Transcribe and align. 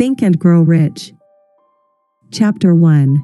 Think 0.00 0.22
and 0.22 0.38
Grow 0.38 0.62
Rich. 0.62 1.12
Chapter 2.30 2.74
1 2.74 3.22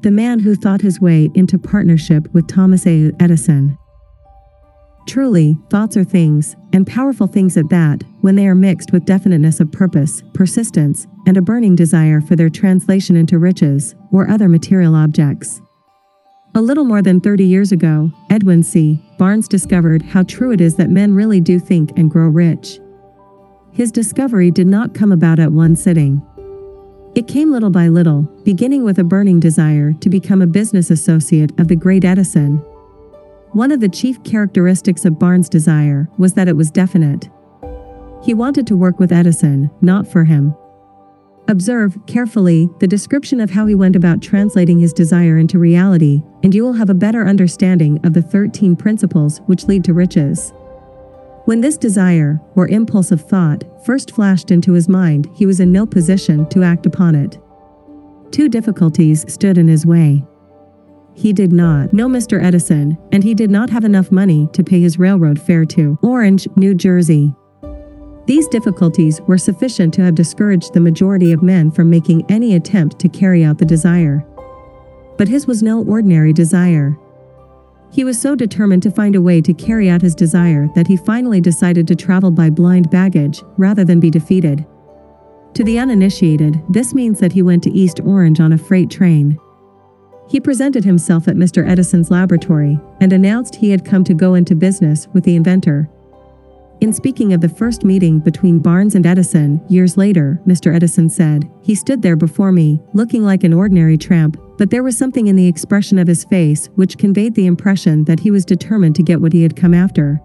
The 0.00 0.10
Man 0.10 0.38
Who 0.38 0.54
Thought 0.54 0.80
His 0.80 1.02
Way 1.02 1.28
into 1.34 1.58
Partnership 1.58 2.32
with 2.32 2.48
Thomas 2.48 2.86
A. 2.86 3.12
Edison. 3.20 3.76
Truly, 5.06 5.58
thoughts 5.68 5.98
are 5.98 6.04
things, 6.04 6.56
and 6.72 6.86
powerful 6.86 7.26
things 7.26 7.58
at 7.58 7.68
that, 7.68 8.04
when 8.22 8.36
they 8.36 8.46
are 8.46 8.54
mixed 8.54 8.90
with 8.90 9.04
definiteness 9.04 9.60
of 9.60 9.70
purpose, 9.70 10.22
persistence, 10.32 11.06
and 11.26 11.36
a 11.36 11.42
burning 11.42 11.76
desire 11.76 12.22
for 12.22 12.36
their 12.36 12.48
translation 12.48 13.14
into 13.14 13.38
riches 13.38 13.94
or 14.12 14.30
other 14.30 14.48
material 14.48 14.94
objects. 14.94 15.60
A 16.54 16.62
little 16.62 16.86
more 16.86 17.02
than 17.02 17.20
30 17.20 17.44
years 17.44 17.70
ago, 17.70 18.10
Edwin 18.30 18.62
C. 18.62 18.98
Barnes 19.18 19.46
discovered 19.46 20.00
how 20.00 20.22
true 20.22 20.52
it 20.52 20.60
is 20.62 20.76
that 20.76 20.88
men 20.88 21.12
really 21.12 21.42
do 21.42 21.58
think 21.58 21.90
and 21.98 22.10
grow 22.10 22.28
rich. 22.28 22.80
His 23.72 23.90
discovery 23.90 24.50
did 24.50 24.66
not 24.66 24.94
come 24.94 25.12
about 25.12 25.38
at 25.38 25.52
one 25.52 25.76
sitting. 25.76 26.22
It 27.14 27.28
came 27.28 27.50
little 27.50 27.70
by 27.70 27.88
little, 27.88 28.22
beginning 28.44 28.84
with 28.84 28.98
a 28.98 29.04
burning 29.04 29.40
desire 29.40 29.92
to 29.94 30.08
become 30.08 30.42
a 30.42 30.46
business 30.46 30.90
associate 30.90 31.58
of 31.60 31.68
the 31.68 31.76
great 31.76 32.04
Edison 32.04 32.64
one 33.52 33.70
of 33.70 33.80
the 33.80 33.88
chief 33.88 34.22
characteristics 34.24 35.04
of 35.04 35.18
Barnes' 35.18 35.50
desire 35.50 36.08
was 36.16 36.32
that 36.34 36.48
it 36.48 36.56
was 36.56 36.70
definite. 36.70 37.28
He 38.22 38.32
wanted 38.32 38.66
to 38.66 38.76
work 38.76 38.98
with 38.98 39.12
Edison, 39.12 39.70
not 39.82 40.08
for 40.08 40.24
him. 40.24 40.54
Observe 41.48 41.98
carefully 42.06 42.70
the 42.80 42.86
description 42.86 43.40
of 43.40 43.50
how 43.50 43.66
he 43.66 43.74
went 43.74 43.94
about 43.94 44.22
translating 44.22 44.78
his 44.78 44.94
desire 44.94 45.36
into 45.36 45.58
reality, 45.58 46.22
and 46.42 46.54
you 46.54 46.62
will 46.62 46.72
have 46.72 46.88
a 46.88 46.94
better 46.94 47.26
understanding 47.26 48.00
of 48.06 48.14
the 48.14 48.22
13 48.22 48.74
principles 48.74 49.42
which 49.44 49.64
lead 49.64 49.84
to 49.84 49.92
riches. 49.92 50.54
When 51.44 51.60
this 51.60 51.76
desire, 51.76 52.40
or 52.54 52.68
impulse 52.68 53.10
of 53.10 53.20
thought, 53.20 53.64
first 53.84 54.12
flashed 54.12 54.50
into 54.52 54.74
his 54.74 54.88
mind, 54.88 55.28
he 55.34 55.44
was 55.44 55.58
in 55.58 55.72
no 55.72 55.86
position 55.86 56.48
to 56.50 56.62
act 56.62 56.86
upon 56.86 57.16
it. 57.16 57.38
Two 58.30 58.48
difficulties 58.48 59.30
stood 59.32 59.58
in 59.58 59.66
his 59.66 59.84
way. 59.84 60.24
He 61.14 61.32
did 61.32 61.52
not 61.52 61.92
know 61.92 62.08
Mr. 62.08 62.42
Edison, 62.42 62.96
and 63.10 63.24
he 63.24 63.34
did 63.34 63.50
not 63.50 63.70
have 63.70 63.84
enough 63.84 64.12
money 64.12 64.48
to 64.52 64.62
pay 64.62 64.80
his 64.80 64.98
railroad 64.98 65.40
fare 65.40 65.64
to 65.66 65.98
Orange, 66.02 66.46
New 66.56 66.74
Jersey. 66.74 67.34
These 68.26 68.46
difficulties 68.48 69.20
were 69.22 69.36
sufficient 69.36 69.92
to 69.94 70.02
have 70.02 70.14
discouraged 70.14 70.72
the 70.72 70.80
majority 70.80 71.32
of 71.32 71.42
men 71.42 71.72
from 71.72 71.90
making 71.90 72.24
any 72.30 72.54
attempt 72.54 73.00
to 73.00 73.08
carry 73.08 73.44
out 73.44 73.58
the 73.58 73.64
desire. 73.64 74.24
But 75.18 75.28
his 75.28 75.46
was 75.46 75.62
no 75.62 75.84
ordinary 75.84 76.32
desire. 76.32 76.96
He 77.92 78.04
was 78.04 78.18
so 78.18 78.34
determined 78.34 78.82
to 78.84 78.90
find 78.90 79.14
a 79.14 79.20
way 79.20 79.42
to 79.42 79.52
carry 79.52 79.90
out 79.90 80.00
his 80.00 80.14
desire 80.14 80.68
that 80.74 80.86
he 80.86 80.96
finally 80.96 81.42
decided 81.42 81.86
to 81.88 81.94
travel 81.94 82.30
by 82.30 82.48
blind 82.48 82.90
baggage 82.90 83.42
rather 83.58 83.84
than 83.84 84.00
be 84.00 84.10
defeated. 84.10 84.64
To 85.54 85.62
the 85.62 85.78
uninitiated, 85.78 86.62
this 86.70 86.94
means 86.94 87.20
that 87.20 87.32
he 87.32 87.42
went 87.42 87.62
to 87.64 87.70
East 87.70 88.00
Orange 88.00 88.40
on 88.40 88.54
a 88.54 88.58
freight 88.58 88.88
train. 88.88 89.38
He 90.26 90.40
presented 90.40 90.84
himself 90.84 91.28
at 91.28 91.36
Mr. 91.36 91.68
Edison's 91.68 92.10
laboratory 92.10 92.80
and 93.02 93.12
announced 93.12 93.56
he 93.56 93.68
had 93.68 93.84
come 93.84 94.04
to 94.04 94.14
go 94.14 94.32
into 94.32 94.54
business 94.54 95.06
with 95.12 95.24
the 95.24 95.36
inventor. 95.36 95.90
In 96.80 96.94
speaking 96.94 97.34
of 97.34 97.42
the 97.42 97.48
first 97.48 97.84
meeting 97.84 98.18
between 98.18 98.58
Barnes 98.58 98.94
and 98.94 99.06
Edison 99.06 99.62
years 99.68 99.98
later, 99.98 100.40
Mr. 100.46 100.74
Edison 100.74 101.10
said, 101.10 101.48
He 101.60 101.74
stood 101.74 102.00
there 102.00 102.16
before 102.16 102.50
me, 102.50 102.80
looking 102.94 103.22
like 103.22 103.44
an 103.44 103.52
ordinary 103.52 103.98
tramp, 103.98 104.38
but 104.62 104.70
there 104.70 104.84
was 104.84 104.96
something 104.96 105.26
in 105.26 105.34
the 105.34 105.48
expression 105.48 105.98
of 105.98 106.06
his 106.06 106.22
face 106.22 106.68
which 106.76 106.96
conveyed 106.96 107.34
the 107.34 107.46
impression 107.46 108.04
that 108.04 108.20
he 108.20 108.30
was 108.30 108.44
determined 108.44 108.94
to 108.94 109.02
get 109.02 109.20
what 109.20 109.32
he 109.32 109.42
had 109.42 109.56
come 109.56 109.74
after. 109.74 110.20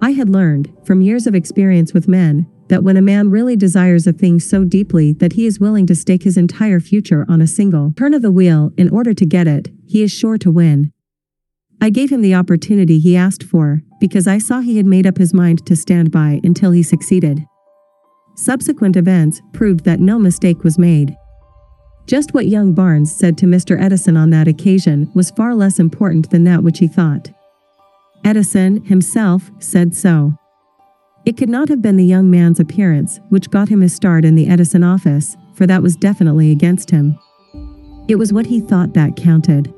I 0.00 0.12
had 0.12 0.28
learned, 0.28 0.72
from 0.84 1.00
years 1.00 1.26
of 1.26 1.34
experience 1.34 1.92
with 1.92 2.06
men, 2.06 2.46
that 2.68 2.84
when 2.84 2.96
a 2.96 3.02
man 3.02 3.28
really 3.28 3.56
desires 3.56 4.06
a 4.06 4.12
thing 4.12 4.38
so 4.38 4.62
deeply 4.62 5.14
that 5.14 5.32
he 5.32 5.46
is 5.46 5.58
willing 5.58 5.84
to 5.88 5.96
stake 5.96 6.22
his 6.22 6.36
entire 6.36 6.78
future 6.78 7.26
on 7.28 7.40
a 7.40 7.46
single 7.48 7.92
turn 7.96 8.14
of 8.14 8.22
the 8.22 8.30
wheel 8.30 8.70
in 8.76 8.88
order 8.88 9.12
to 9.12 9.26
get 9.26 9.48
it, 9.48 9.66
he 9.84 10.04
is 10.04 10.12
sure 10.12 10.38
to 10.38 10.52
win. 10.52 10.92
I 11.80 11.90
gave 11.90 12.12
him 12.12 12.22
the 12.22 12.36
opportunity 12.36 13.00
he 13.00 13.16
asked 13.16 13.42
for, 13.42 13.82
because 13.98 14.28
I 14.28 14.38
saw 14.38 14.60
he 14.60 14.76
had 14.76 14.86
made 14.86 15.08
up 15.08 15.18
his 15.18 15.34
mind 15.34 15.66
to 15.66 15.74
stand 15.74 16.12
by 16.12 16.40
until 16.44 16.70
he 16.70 16.84
succeeded. 16.84 17.44
Subsequent 18.36 18.94
events 18.94 19.42
proved 19.52 19.84
that 19.86 19.98
no 19.98 20.20
mistake 20.20 20.62
was 20.62 20.78
made. 20.78 21.16
Just 22.10 22.34
what 22.34 22.48
young 22.48 22.72
Barnes 22.72 23.14
said 23.14 23.38
to 23.38 23.46
Mr. 23.46 23.80
Edison 23.80 24.16
on 24.16 24.30
that 24.30 24.48
occasion 24.48 25.08
was 25.14 25.30
far 25.30 25.54
less 25.54 25.78
important 25.78 26.28
than 26.30 26.42
that 26.42 26.64
which 26.64 26.80
he 26.80 26.88
thought. 26.88 27.30
Edison, 28.24 28.84
himself, 28.84 29.48
said 29.60 29.94
so. 29.94 30.36
It 31.24 31.36
could 31.36 31.48
not 31.48 31.68
have 31.68 31.80
been 31.80 31.96
the 31.96 32.04
young 32.04 32.28
man's 32.28 32.58
appearance 32.58 33.20
which 33.28 33.48
got 33.48 33.68
him 33.68 33.80
his 33.80 33.94
start 33.94 34.24
in 34.24 34.34
the 34.34 34.48
Edison 34.48 34.82
office, 34.82 35.36
for 35.54 35.68
that 35.68 35.84
was 35.84 35.94
definitely 35.94 36.50
against 36.50 36.90
him. 36.90 37.16
It 38.08 38.16
was 38.16 38.32
what 38.32 38.46
he 38.46 38.58
thought 38.58 38.92
that 38.94 39.14
counted. 39.14 39.72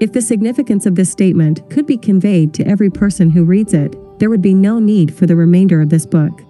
If 0.00 0.12
the 0.12 0.20
significance 0.20 0.84
of 0.84 0.96
this 0.96 1.10
statement 1.10 1.62
could 1.70 1.86
be 1.86 1.96
conveyed 1.96 2.52
to 2.54 2.68
every 2.68 2.90
person 2.90 3.30
who 3.30 3.46
reads 3.46 3.72
it, 3.72 3.96
there 4.18 4.28
would 4.28 4.42
be 4.42 4.52
no 4.52 4.80
need 4.80 5.14
for 5.14 5.24
the 5.24 5.34
remainder 5.34 5.80
of 5.80 5.88
this 5.88 6.04
book. 6.04 6.42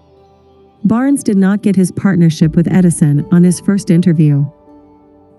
Barnes 0.83 1.23
did 1.23 1.37
not 1.37 1.63
get 1.63 1.77
his 1.77 1.93
partnership 1.93 2.57
with 2.57 2.67
Edison 2.67 3.25
on 3.31 3.45
his 3.45 3.61
first 3.61 3.91
interview. 3.91 4.45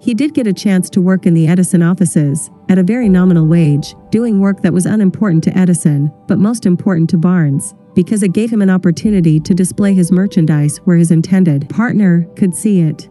He 0.02 0.14
did 0.14 0.34
get 0.34 0.48
a 0.48 0.54
chance 0.54 0.90
to 0.92 1.02
work 1.02 1.26
in 1.26 1.34
the 1.34 1.48
Edison 1.48 1.84
offices, 1.84 2.50
at 2.70 2.78
a 2.78 2.84
very 2.84 3.10
nominal 3.10 3.46
wage, 3.46 3.96
doing 4.12 4.40
work 4.40 4.62
that 4.62 4.74
was 4.74 4.86
unimportant 4.86 5.44
to 5.44 5.58
Edison, 5.58 6.12
but 6.28 6.40
most 6.40 6.66
important 6.66 7.10
to 7.10 7.18
Barnes, 7.18 7.76
because 7.96 8.24
it 8.24 8.32
gave 8.32 8.50
him 8.50 8.62
an 8.62 8.70
opportunity 8.70 9.42
to 9.42 9.54
display 9.54 9.94
his 9.94 10.12
merchandise 10.12 10.78
where 10.86 10.96
his 10.96 11.12
intended 11.12 11.70
partner 11.70 12.26
could 12.38 12.56
see 12.56 12.80
it. 12.80 13.10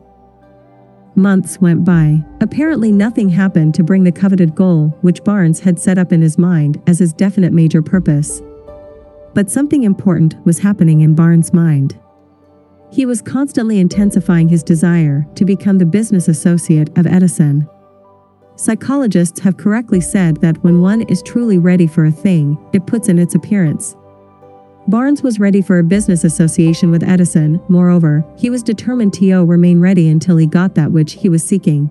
Months 1.15 1.61
went 1.61 1.85
by. 1.85 2.25
Apparently, 2.41 2.91
nothing 2.91 3.29
happened 3.29 3.75
to 3.75 3.83
bring 3.83 4.05
the 4.05 4.13
coveted 4.13 4.55
goal 4.55 4.97
which 5.03 5.25
Barnes 5.25 5.61
had 5.61 5.79
set 5.79 5.99
up 5.99 6.13
in 6.13 6.23
his 6.23 6.39
mind 6.39 6.81
as 6.87 7.01
his 7.01 7.13
definite 7.13 7.53
major 7.53 7.83
purpose. 7.83 8.41
But 9.35 9.51
something 9.51 9.83
important 9.83 10.37
was 10.47 10.61
happening 10.61 11.03
in 11.03 11.15
Barnes' 11.15 11.53
mind. 11.53 11.99
He 12.91 13.07
was 13.07 13.23
constantly 13.23 13.79
intensifying 13.79 14.49
his 14.49 14.63
desire 14.63 15.27
to 15.35 15.45
become 15.45 15.79
the 15.79 15.87
business 15.87 16.29
associate 16.29 16.97
of 16.99 17.07
Edison. 17.07 17.69
Psychologists 18.57 19.41
have 19.41 19.57
correctly 19.57 20.01
said 20.01 20.39
that 20.39 20.63
when 20.65 20.81
one 20.81 21.03
is 21.03 21.23
truly 21.23 21.59
ready 21.59 21.87
for 21.87 22.07
a 22.07 22.11
thing, 22.11 22.59
it 22.73 22.87
puts 22.87 23.09
in 23.09 23.19
its 23.19 23.35
appearance. 23.35 23.95
Barnes 24.89 25.23
was 25.23 25.39
ready 25.39 25.61
for 25.61 25.79
a 25.79 25.85
business 25.85 26.25
association 26.25 26.91
with 26.91 27.03
Edison, 27.03 27.61
moreover, 27.69 28.25
he 28.39 28.49
was 28.49 28.63
determined 28.63 29.13
to 29.15 29.45
remain 29.45 29.81
ready 29.81 30.09
until 30.09 30.39
he 30.39 30.47
got 30.47 30.75
that 30.75 30.91
which 30.91 31.13
he 31.13 31.29
was 31.29 31.45
seeking. 31.45 31.91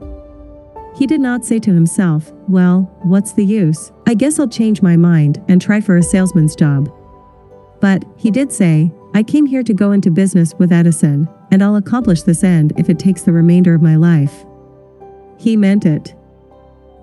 He 0.95 1.05
did 1.05 1.21
not 1.21 1.45
say 1.45 1.59
to 1.59 1.73
himself, 1.73 2.33
Well, 2.47 2.91
what's 3.03 3.33
the 3.33 3.45
use? 3.45 3.91
I 4.07 4.15
guess 4.15 4.39
I'll 4.39 4.47
change 4.47 4.81
my 4.81 4.97
mind 4.97 5.43
and 5.47 5.61
try 5.61 5.79
for 5.79 5.97
a 5.97 6.01
salesman's 6.01 6.55
job. 6.55 6.91
But, 7.79 8.03
he 8.17 8.31
did 8.31 8.51
say, 8.51 8.91
I 9.13 9.23
came 9.23 9.45
here 9.45 9.63
to 9.63 9.73
go 9.73 9.91
into 9.91 10.11
business 10.11 10.53
with 10.55 10.71
Edison, 10.71 11.27
and 11.51 11.63
I'll 11.63 11.77
accomplish 11.77 12.23
this 12.23 12.43
end 12.43 12.73
if 12.77 12.89
it 12.89 12.99
takes 12.99 13.23
the 13.23 13.31
remainder 13.31 13.73
of 13.73 13.81
my 13.81 13.95
life. 13.95 14.45
He 15.37 15.55
meant 15.57 15.85
it. 15.85 16.13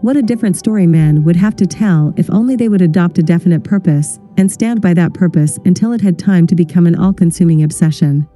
What 0.01 0.17
a 0.17 0.23
different 0.23 0.57
story 0.57 0.87
men 0.87 1.25
would 1.25 1.37
have 1.37 1.57
to 1.57 1.67
tell 1.67 2.13
if 2.17 2.31
only 2.31 2.57
they 2.57 2.69
would 2.69 2.83
adopt 2.83 3.19
a 3.19 3.23
definite 3.23 3.65
purpose 3.65 4.21
and 4.37 4.53
stand 4.53 4.83
by 4.83 4.93
that 4.95 5.15
purpose 5.15 5.59
until 5.65 5.93
it 5.93 6.03
had 6.03 6.19
time 6.19 6.47
to 6.49 6.55
become 6.55 6.87
an 6.87 6.95
all 6.95 7.13
consuming 7.13 7.63
obsession. 7.63 8.29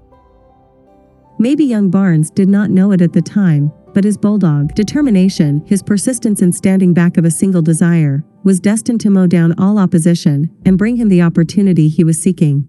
Maybe 1.39 1.65
young 1.65 1.91
Barnes 1.91 2.31
did 2.31 2.49
not 2.49 2.71
know 2.71 2.91
it 2.93 3.03
at 3.03 3.13
the 3.13 3.23
time, 3.23 3.71
but 3.93 4.03
his 4.05 4.17
bulldog 4.17 4.75
determination, 4.75 5.63
his 5.67 5.83
persistence 5.83 6.41
in 6.41 6.53
standing 6.53 6.95
back 6.95 7.17
of 7.17 7.25
a 7.25 7.31
single 7.31 7.63
desire, 7.63 8.25
was 8.45 8.61
destined 8.61 9.01
to 9.03 9.11
mow 9.11 9.27
down 9.27 9.55
all 9.59 9.79
opposition 9.79 10.51
and 10.65 10.79
bring 10.79 10.97
him 10.97 11.09
the 11.09 11.23
opportunity 11.23 11.89
he 11.89 12.03
was 12.03 12.21
seeking. 12.21 12.69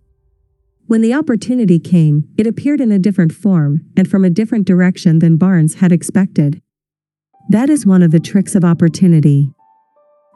When 0.90 1.02
the 1.02 1.14
opportunity 1.14 1.78
came, 1.78 2.28
it 2.36 2.48
appeared 2.48 2.82
in 2.82 2.92
a 2.92 2.98
different 2.98 3.32
form 3.32 3.82
and 3.96 4.10
from 4.10 4.26
a 4.26 4.30
different 4.32 4.66
direction 4.66 5.20
than 5.20 5.38
Barnes 5.38 5.76
had 5.76 5.92
expected. 5.92 6.64
That 7.50 7.70
is 7.70 7.86
one 7.86 8.02
of 8.02 8.10
the 8.10 8.20
tricks 8.20 8.56
of 8.56 8.66
opportunity. 8.66 9.52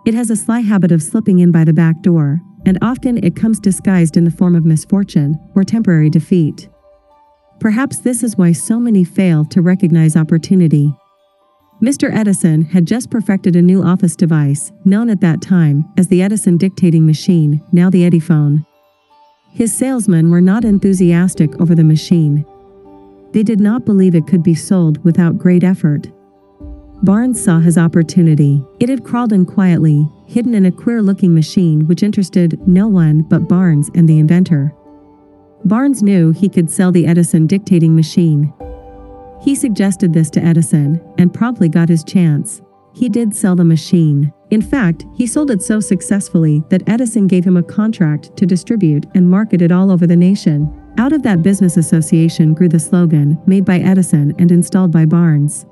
It 0.05 0.13
has 0.13 0.29
a 0.29 0.35
sly 0.35 0.59
habit 0.59 0.91
of 0.91 1.01
slipping 1.01 1.39
in 1.39 1.51
by 1.51 1.63
the 1.63 1.73
back 1.73 2.03
door, 2.03 2.39
and 2.67 2.77
often 2.83 3.17
it 3.23 3.35
comes 3.35 3.59
disguised 3.59 4.15
in 4.15 4.25
the 4.25 4.29
form 4.29 4.55
of 4.55 4.63
misfortune 4.63 5.39
or 5.55 5.63
temporary 5.63 6.11
defeat. 6.11 6.69
Perhaps 7.59 8.01
this 8.01 8.21
is 8.21 8.38
why 8.38 8.51
so 8.51 8.79
many 8.79 9.03
fail 9.03 9.45
to 9.45 9.59
recognize 9.63 10.15
opportunity. 10.15 10.95
Mr. 11.81 12.15
Edison 12.15 12.61
had 12.61 12.85
just 12.85 13.09
perfected 13.09 13.55
a 13.55 13.61
new 13.63 13.81
office 13.81 14.15
device, 14.15 14.71
known 14.85 15.09
at 15.09 15.21
that 15.21 15.41
time 15.41 15.83
as 15.97 16.09
the 16.09 16.21
Edison 16.21 16.57
dictating 16.57 17.07
machine, 17.07 17.59
now 17.71 17.89
the 17.89 18.07
Ediphone. 18.07 18.63
His 19.53 19.71
salesmen 19.71 20.31
were 20.31 20.41
not 20.41 20.65
enthusiastic 20.65 21.61
over 21.61 21.75
the 21.75 21.83
machine. 21.83 22.44
They 23.33 23.44
did 23.44 23.59
not 23.59 23.85
believe 23.85 24.15
it 24.15 24.25
could 24.25 24.41
be 24.41 24.55
sold 24.55 25.03
without 25.03 25.38
great 25.38 25.63
effort. 25.63 26.07
Barnes 27.03 27.44
saw 27.44 27.59
his 27.59 27.77
opportunity. 27.77 28.65
It 28.79 28.89
had 28.89 29.03
crawled 29.03 29.31
in 29.31 29.45
quietly, 29.45 30.09
hidden 30.25 30.55
in 30.55 30.65
a 30.65 30.71
queer 30.71 31.03
looking 31.03 31.35
machine 31.35 31.85
which 31.85 32.01
interested 32.01 32.59
no 32.67 32.88
one 32.88 33.21
but 33.21 33.47
Barnes 33.47 33.91
and 33.94 34.09
the 34.09 34.17
inventor. 34.17 34.73
Barnes 35.65 36.01
knew 36.01 36.31
he 36.31 36.50
could 36.50 36.71
sell 36.71 36.91
the 36.91 37.05
Edison 37.05 37.45
dictating 37.45 37.95
machine. 37.95 38.51
He 39.41 39.53
suggested 39.53 40.13
this 40.13 40.31
to 40.31 40.44
Edison 40.44 41.00
and 41.19 41.33
promptly 41.33 41.69
got 41.69 41.89
his 41.89 42.03
chance. 42.03 42.61
He 42.93 43.09
did 43.09 43.35
sell 43.35 43.55
the 43.55 43.63
machine. 43.63 44.31
In 44.51 44.61
fact, 44.61 45.05
he 45.15 45.25
sold 45.25 45.49
it 45.49 45.63
so 45.63 45.79
successfully 45.79 46.63
that 46.69 46.87
Edison 46.87 47.27
gave 47.27 47.43
him 47.43 47.57
a 47.57 47.63
contract 47.63 48.35
to 48.37 48.45
distribute 48.45 49.05
and 49.15 49.29
market 49.29 49.61
it 49.61 49.71
all 49.71 49.91
over 49.91 50.05
the 50.05 50.15
nation. 50.15 50.71
Out 50.99 51.11
of 51.11 51.23
that 51.23 51.41
business 51.41 51.75
association 51.75 52.53
grew 52.53 52.69
the 52.69 52.79
slogan, 52.79 53.41
made 53.47 53.65
by 53.65 53.79
Edison 53.79 54.35
and 54.37 54.51
installed 54.51 54.91
by 54.91 55.05
Barnes. 55.05 55.65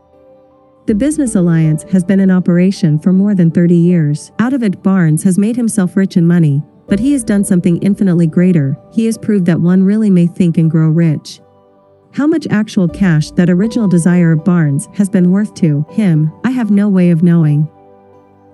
The 0.87 0.95
Business 0.95 1.35
Alliance 1.35 1.83
has 1.91 2.03
been 2.03 2.19
in 2.19 2.31
operation 2.31 2.97
for 2.97 3.13
more 3.13 3.35
than 3.35 3.51
30 3.51 3.75
years. 3.75 4.31
Out 4.39 4.53
of 4.53 4.63
it, 4.63 4.81
Barnes 4.81 5.21
has 5.23 5.37
made 5.37 5.55
himself 5.55 5.95
rich 5.95 6.17
in 6.17 6.25
money, 6.25 6.63
but 6.87 6.99
he 6.99 7.11
has 7.13 7.23
done 7.23 7.43
something 7.43 7.77
infinitely 7.83 8.25
greater. 8.25 8.75
He 8.91 9.05
has 9.05 9.17
proved 9.17 9.45
that 9.45 9.61
one 9.61 9.83
really 9.83 10.09
may 10.09 10.25
think 10.25 10.57
and 10.57 10.71
grow 10.71 10.89
rich. 10.89 11.39
How 12.13 12.27
much 12.27 12.47
actual 12.49 12.89
cash 12.89 13.31
that 13.31 13.49
original 13.49 13.87
desire 13.87 14.33
of 14.33 14.43
Barnes 14.43 14.89
has 14.95 15.07
been 15.07 15.31
worth 15.31 15.53
to 15.55 15.85
him, 15.91 16.29
I 16.51 16.53
have 16.53 16.69
no 16.69 16.89
way 16.89 17.11
of 17.11 17.23
knowing. 17.23 17.69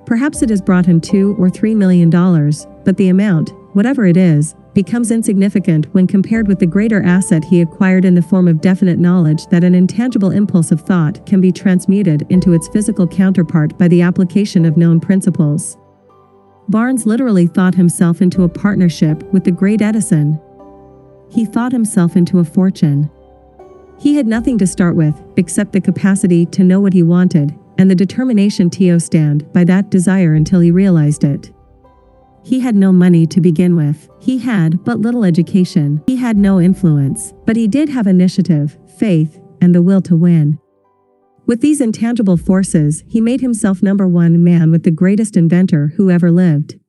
Perhaps 0.05 0.43
it 0.43 0.51
has 0.51 0.61
brought 0.61 0.85
him 0.85 1.01
two 1.01 1.35
or 1.39 1.49
three 1.49 1.73
million 1.73 2.11
dollars, 2.11 2.67
but 2.85 2.95
the 2.95 3.09
amount, 3.09 3.53
whatever 3.73 4.05
it 4.05 4.15
is, 4.15 4.53
becomes 4.75 5.09
insignificant 5.09 5.91
when 5.95 6.05
compared 6.05 6.47
with 6.47 6.59
the 6.59 6.67
greater 6.67 7.01
asset 7.01 7.43
he 7.43 7.59
acquired 7.59 8.05
in 8.05 8.13
the 8.13 8.21
form 8.21 8.47
of 8.47 8.61
definite 8.61 8.99
knowledge 8.99 9.47
that 9.47 9.63
an 9.63 9.73
intangible 9.73 10.29
impulse 10.29 10.71
of 10.71 10.81
thought 10.81 11.25
can 11.25 11.41
be 11.41 11.51
transmuted 11.51 12.23
into 12.29 12.53
its 12.53 12.67
physical 12.67 13.07
counterpart 13.07 13.75
by 13.79 13.87
the 13.87 14.03
application 14.03 14.63
of 14.63 14.77
known 14.77 14.99
principles. 14.99 15.75
Barnes 16.69 17.07
literally 17.07 17.47
thought 17.47 17.73
himself 17.73 18.21
into 18.21 18.43
a 18.43 18.49
partnership 18.49 19.23
with 19.33 19.43
the 19.43 19.49
great 19.49 19.81
Edison. 19.81 20.39
He 21.31 21.45
thought 21.45 21.71
himself 21.71 22.15
into 22.15 22.37
a 22.37 22.43
fortune. 22.43 23.09
He 23.97 24.17
had 24.17 24.27
nothing 24.27 24.59
to 24.59 24.67
start 24.67 24.95
with 24.95 25.19
except 25.35 25.73
the 25.73 25.81
capacity 25.81 26.45
to 26.45 26.63
know 26.63 26.79
what 26.79 26.93
he 26.93 27.01
wanted 27.01 27.57
and 27.77 27.89
the 27.89 27.95
determination 27.95 28.69
to 28.71 28.99
stand 28.99 29.51
by 29.53 29.63
that 29.63 29.89
desire 29.89 30.33
until 30.33 30.59
he 30.59 30.71
realized 30.71 31.23
it. 31.23 31.51
He 32.43 32.61
had 32.61 32.75
no 32.75 32.93
money 32.93 33.25
to 33.27 33.41
begin 33.41 33.75
with. 33.75 34.09
He 34.19 34.37
had 34.37 34.83
but 34.85 34.99
little 34.99 35.25
education. 35.25 36.01
He 36.07 36.15
had 36.15 36.37
no 36.37 36.61
influence, 36.61 37.33
but 37.45 37.57
he 37.57 37.67
did 37.67 37.89
have 37.89 38.07
initiative, 38.07 38.77
faith, 38.97 39.39
and 39.61 39.75
the 39.75 39.81
will 39.81 40.01
to 40.03 40.15
win. 40.15 40.59
With 41.45 41.61
these 41.61 41.81
intangible 41.81 42.37
forces, 42.37 43.03
he 43.07 43.21
made 43.21 43.41
himself 43.41 43.83
number 43.83 44.07
one 44.07 44.43
man 44.43 44.71
with 44.71 44.83
the 44.83 44.91
greatest 44.91 45.35
inventor 45.35 45.93
who 45.95 46.09
ever 46.09 46.31
lived. 46.31 46.79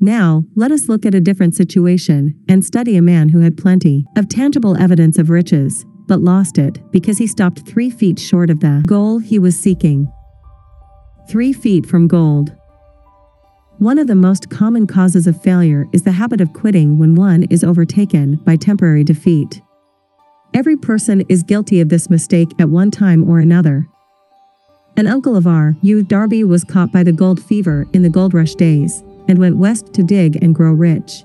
Now, 0.00 0.44
let 0.54 0.70
us 0.70 0.88
look 0.88 1.04
at 1.04 1.14
a 1.14 1.20
different 1.20 1.56
situation 1.56 2.40
and 2.48 2.64
study 2.64 2.96
a 2.96 3.02
man 3.02 3.30
who 3.30 3.40
had 3.40 3.56
plenty 3.56 4.04
of 4.16 4.28
tangible 4.28 4.76
evidence 4.76 5.18
of 5.18 5.28
riches, 5.28 5.84
but 6.08 6.20
lost 6.20 6.58
it 6.58 6.90
because 6.90 7.18
he 7.18 7.26
stopped 7.28 7.60
three 7.60 7.90
feet 7.90 8.18
short 8.18 8.50
of 8.50 8.58
the 8.58 8.82
goal 8.86 9.18
he 9.18 9.38
was 9.38 9.58
seeking. 9.58 10.10
Three 11.28 11.52
feet 11.52 11.86
from 11.86 12.08
gold. 12.08 12.52
One 13.78 13.98
of 13.98 14.08
the 14.08 14.16
most 14.16 14.50
common 14.50 14.88
causes 14.88 15.28
of 15.28 15.40
failure 15.40 15.86
is 15.92 16.02
the 16.02 16.10
habit 16.10 16.40
of 16.40 16.52
quitting 16.52 16.98
when 16.98 17.14
one 17.14 17.44
is 17.44 17.62
overtaken 17.62 18.36
by 18.44 18.56
temporary 18.56 19.04
defeat. 19.04 19.62
Every 20.54 20.76
person 20.76 21.22
is 21.28 21.44
guilty 21.44 21.80
of 21.80 21.88
this 21.88 22.10
mistake 22.10 22.48
at 22.58 22.70
one 22.70 22.90
time 22.90 23.28
or 23.28 23.38
another. 23.38 23.86
An 24.96 25.06
uncle 25.06 25.36
of 25.36 25.46
R. 25.46 25.76
U. 25.82 26.02
Darby, 26.02 26.42
was 26.42 26.64
caught 26.64 26.90
by 26.90 27.04
the 27.04 27.12
gold 27.12 27.40
fever 27.40 27.86
in 27.92 28.02
the 28.02 28.10
gold 28.10 28.34
rush 28.34 28.56
days 28.56 29.04
and 29.28 29.38
went 29.38 29.58
west 29.58 29.92
to 29.94 30.02
dig 30.02 30.42
and 30.42 30.54
grow 30.54 30.72
rich. 30.72 31.22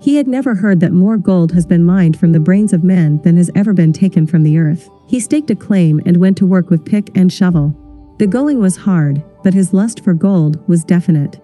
He 0.00 0.16
had 0.16 0.26
never 0.26 0.54
heard 0.54 0.80
that 0.80 0.92
more 0.92 1.18
gold 1.18 1.52
has 1.52 1.66
been 1.66 1.84
mined 1.84 2.18
from 2.18 2.32
the 2.32 2.40
brains 2.40 2.72
of 2.72 2.82
men 2.82 3.20
than 3.22 3.36
has 3.36 3.50
ever 3.54 3.74
been 3.74 3.92
taken 3.92 4.26
from 4.26 4.42
the 4.42 4.56
earth. 4.56 4.88
He 5.06 5.20
staked 5.20 5.50
a 5.50 5.54
claim 5.54 6.00
and 6.06 6.16
went 6.16 6.38
to 6.38 6.46
work 6.46 6.70
with 6.70 6.86
pick 6.86 7.10
and 7.14 7.30
shovel. 7.30 7.76
The 8.18 8.26
going 8.26 8.60
was 8.60 8.78
hard, 8.78 9.22
but 9.44 9.52
his 9.52 9.74
lust 9.74 10.02
for 10.02 10.14
gold 10.14 10.66
was 10.66 10.84
definite. 10.84 11.38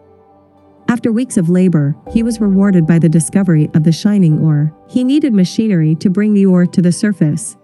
After 0.88 1.12
weeks 1.12 1.36
of 1.36 1.50
labor, 1.50 1.94
he 2.12 2.22
was 2.22 2.40
rewarded 2.40 2.86
by 2.86 2.98
the 2.98 3.08
discovery 3.08 3.68
of 3.74 3.84
the 3.84 3.92
shining 3.92 4.38
ore. 4.40 4.72
He 4.88 5.04
needed 5.04 5.34
machinery 5.34 5.94
to 5.96 6.08
bring 6.08 6.32
the 6.32 6.46
ore 6.46 6.64
to 6.64 6.80
the 6.80 6.92
surface. 6.92 7.56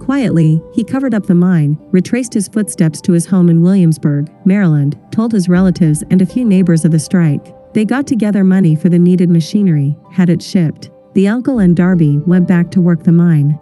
Quietly, 0.00 0.62
he 0.74 0.84
covered 0.84 1.14
up 1.14 1.24
the 1.24 1.34
mine, 1.34 1.78
retraced 1.92 2.34
his 2.34 2.48
footsteps 2.48 3.00
to 3.02 3.12
his 3.12 3.24
home 3.24 3.48
in 3.48 3.62
Williamsburg, 3.62 4.30
Maryland, 4.44 4.98
told 5.10 5.32
his 5.32 5.48
relatives 5.48 6.04
and 6.10 6.20
a 6.20 6.26
few 6.26 6.44
neighbors 6.44 6.84
of 6.84 6.90
the 6.90 6.98
strike. 6.98 7.54
They 7.74 7.84
got 7.84 8.06
together 8.06 8.44
money 8.44 8.74
for 8.76 8.88
the 8.88 8.98
needed 8.98 9.28
machinery, 9.28 9.96
had 10.12 10.30
it 10.30 10.42
shipped. 10.42 10.90
The 11.14 11.28
uncle 11.28 11.58
and 11.58 11.76
Darby 11.76 12.18
went 12.18 12.48
back 12.48 12.70
to 12.72 12.80
work 12.80 13.02
the 13.02 13.12
mine. 13.12 13.58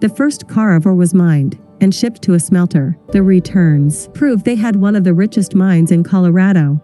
The 0.00 0.08
first 0.08 0.48
car 0.48 0.74
of 0.74 0.86
ore 0.86 0.94
was 0.94 1.14
mined 1.14 1.58
and 1.80 1.94
shipped 1.94 2.22
to 2.22 2.34
a 2.34 2.40
smelter. 2.40 2.98
The 3.12 3.22
returns 3.22 4.08
proved 4.14 4.44
they 4.44 4.56
had 4.56 4.76
one 4.76 4.96
of 4.96 5.04
the 5.04 5.14
richest 5.14 5.54
mines 5.54 5.92
in 5.92 6.02
Colorado, 6.02 6.80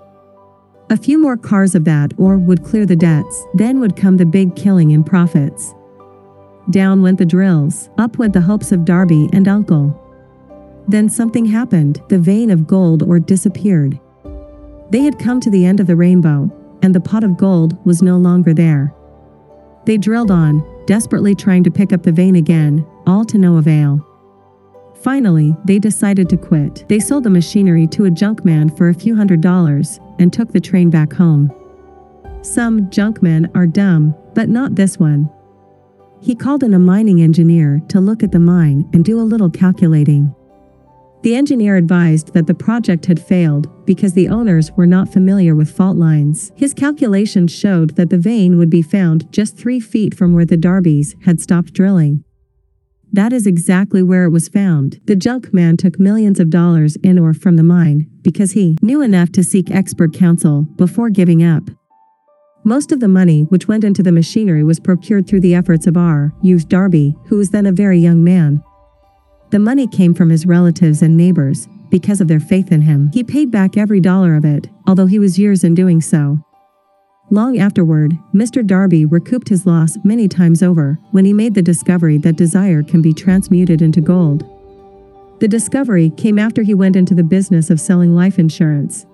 a 0.90 0.98
few 0.98 1.18
more 1.18 1.36
cars 1.38 1.74
of 1.74 1.84
that 1.84 2.12
ore 2.18 2.36
would 2.36 2.62
clear 2.62 2.84
the 2.84 2.94
debts, 2.94 3.46
then 3.54 3.80
would 3.80 3.96
come 3.96 4.18
the 4.18 4.26
big 4.26 4.54
killing 4.54 4.90
in 4.90 5.02
profits. 5.02 5.74
Down 6.70 7.00
went 7.00 7.18
the 7.18 7.24
drills, 7.24 7.88
up 7.96 8.18
went 8.18 8.34
the 8.34 8.42
hopes 8.42 8.70
of 8.70 8.84
Darby 8.84 9.30
and 9.32 9.48
Uncle. 9.48 9.98
Then 10.86 11.08
something 11.08 11.46
happened, 11.46 12.02
the 12.08 12.18
vein 12.18 12.50
of 12.50 12.66
gold 12.66 13.02
ore 13.02 13.18
disappeared. 13.18 13.98
They 14.90 15.00
had 15.00 15.18
come 15.18 15.40
to 15.40 15.50
the 15.50 15.64
end 15.66 15.80
of 15.80 15.86
the 15.86 15.96
rainbow, 15.96 16.50
and 16.82 16.94
the 16.94 17.00
pot 17.00 17.24
of 17.24 17.36
gold 17.36 17.84
was 17.84 18.02
no 18.02 18.16
longer 18.16 18.54
there. 18.54 18.94
They 19.86 19.98
drilled 19.98 20.30
on, 20.30 20.64
desperately 20.86 21.34
trying 21.34 21.64
to 21.64 21.70
pick 21.70 21.92
up 21.92 22.02
the 22.02 22.12
vein 22.12 22.36
again, 22.36 22.86
all 23.06 23.24
to 23.26 23.38
no 23.38 23.56
avail. 23.56 24.06
Finally, 25.02 25.54
they 25.64 25.78
decided 25.78 26.30
to 26.30 26.36
quit. 26.36 26.86
They 26.88 26.98
sold 26.98 27.24
the 27.24 27.30
machinery 27.30 27.86
to 27.88 28.06
a 28.06 28.10
junkman 28.10 28.74
for 28.76 28.88
a 28.88 28.94
few 28.94 29.14
hundred 29.14 29.40
dollars 29.42 30.00
and 30.18 30.32
took 30.32 30.52
the 30.52 30.60
train 30.60 30.88
back 30.88 31.12
home. 31.12 31.52
Some 32.42 32.88
junkmen 32.90 33.50
are 33.54 33.66
dumb, 33.66 34.14
but 34.34 34.48
not 34.48 34.74
this 34.74 34.98
one. 34.98 35.30
He 36.20 36.34
called 36.34 36.62
in 36.62 36.72
a 36.72 36.78
mining 36.78 37.20
engineer 37.20 37.82
to 37.88 38.00
look 38.00 38.22
at 38.22 38.32
the 38.32 38.38
mine 38.38 38.88
and 38.94 39.04
do 39.04 39.20
a 39.20 39.22
little 39.22 39.50
calculating. 39.50 40.34
The 41.24 41.36
engineer 41.36 41.76
advised 41.76 42.34
that 42.34 42.46
the 42.46 42.52
project 42.52 43.06
had 43.06 43.18
failed 43.18 43.86
because 43.86 44.12
the 44.12 44.28
owners 44.28 44.70
were 44.72 44.86
not 44.86 45.10
familiar 45.10 45.54
with 45.54 45.74
fault 45.74 45.96
lines. 45.96 46.52
His 46.54 46.74
calculations 46.74 47.50
showed 47.50 47.96
that 47.96 48.10
the 48.10 48.18
vein 48.18 48.58
would 48.58 48.68
be 48.68 48.82
found 48.82 49.32
just 49.32 49.56
three 49.56 49.80
feet 49.80 50.14
from 50.14 50.34
where 50.34 50.44
the 50.44 50.58
Darbys 50.58 51.14
had 51.24 51.40
stopped 51.40 51.72
drilling. 51.72 52.22
That 53.10 53.32
is 53.32 53.46
exactly 53.46 54.02
where 54.02 54.24
it 54.24 54.32
was 54.32 54.50
found. 54.50 55.00
The 55.06 55.16
junk 55.16 55.54
man 55.54 55.78
took 55.78 55.98
millions 55.98 56.38
of 56.40 56.50
dollars 56.50 56.96
in 56.96 57.18
or 57.18 57.32
from 57.32 57.56
the 57.56 57.62
mine 57.62 58.06
because 58.20 58.52
he 58.52 58.76
knew 58.82 59.00
enough 59.00 59.32
to 59.32 59.42
seek 59.42 59.70
expert 59.70 60.12
counsel 60.12 60.66
before 60.76 61.08
giving 61.08 61.42
up. 61.42 61.62
Most 62.64 62.92
of 62.92 63.00
the 63.00 63.08
money 63.08 63.44
which 63.44 63.66
went 63.66 63.82
into 63.82 64.02
the 64.02 64.12
machinery 64.12 64.62
was 64.62 64.78
procured 64.78 65.26
through 65.26 65.40
the 65.40 65.54
efforts 65.54 65.86
of 65.86 65.96
R. 65.96 66.34
U. 66.42 66.58
Darby, 66.58 67.16
who 67.28 67.38
was 67.38 67.48
then 67.48 67.64
a 67.64 67.72
very 67.72 67.98
young 67.98 68.22
man. 68.22 68.62
The 69.54 69.60
money 69.60 69.86
came 69.86 70.14
from 70.14 70.30
his 70.30 70.46
relatives 70.46 71.00
and 71.00 71.16
neighbors 71.16 71.68
because 71.88 72.20
of 72.20 72.26
their 72.26 72.40
faith 72.40 72.72
in 72.72 72.82
him. 72.82 73.12
He 73.14 73.22
paid 73.22 73.52
back 73.52 73.76
every 73.76 74.00
dollar 74.00 74.34
of 74.34 74.44
it, 74.44 74.68
although 74.84 75.06
he 75.06 75.20
was 75.20 75.38
years 75.38 75.62
in 75.62 75.76
doing 75.76 76.00
so. 76.00 76.40
Long 77.30 77.56
afterward, 77.56 78.18
Mr. 78.34 78.66
Darby 78.66 79.04
recouped 79.04 79.48
his 79.48 79.64
loss 79.64 79.96
many 80.02 80.26
times 80.26 80.60
over 80.60 80.98
when 81.12 81.24
he 81.24 81.32
made 81.32 81.54
the 81.54 81.62
discovery 81.62 82.18
that 82.18 82.34
desire 82.34 82.82
can 82.82 83.00
be 83.00 83.12
transmuted 83.12 83.80
into 83.80 84.00
gold. 84.00 84.42
The 85.38 85.46
discovery 85.46 86.10
came 86.10 86.36
after 86.36 86.62
he 86.64 86.74
went 86.74 86.96
into 86.96 87.14
the 87.14 87.22
business 87.22 87.70
of 87.70 87.78
selling 87.78 88.12
life 88.12 88.40
insurance. 88.40 89.06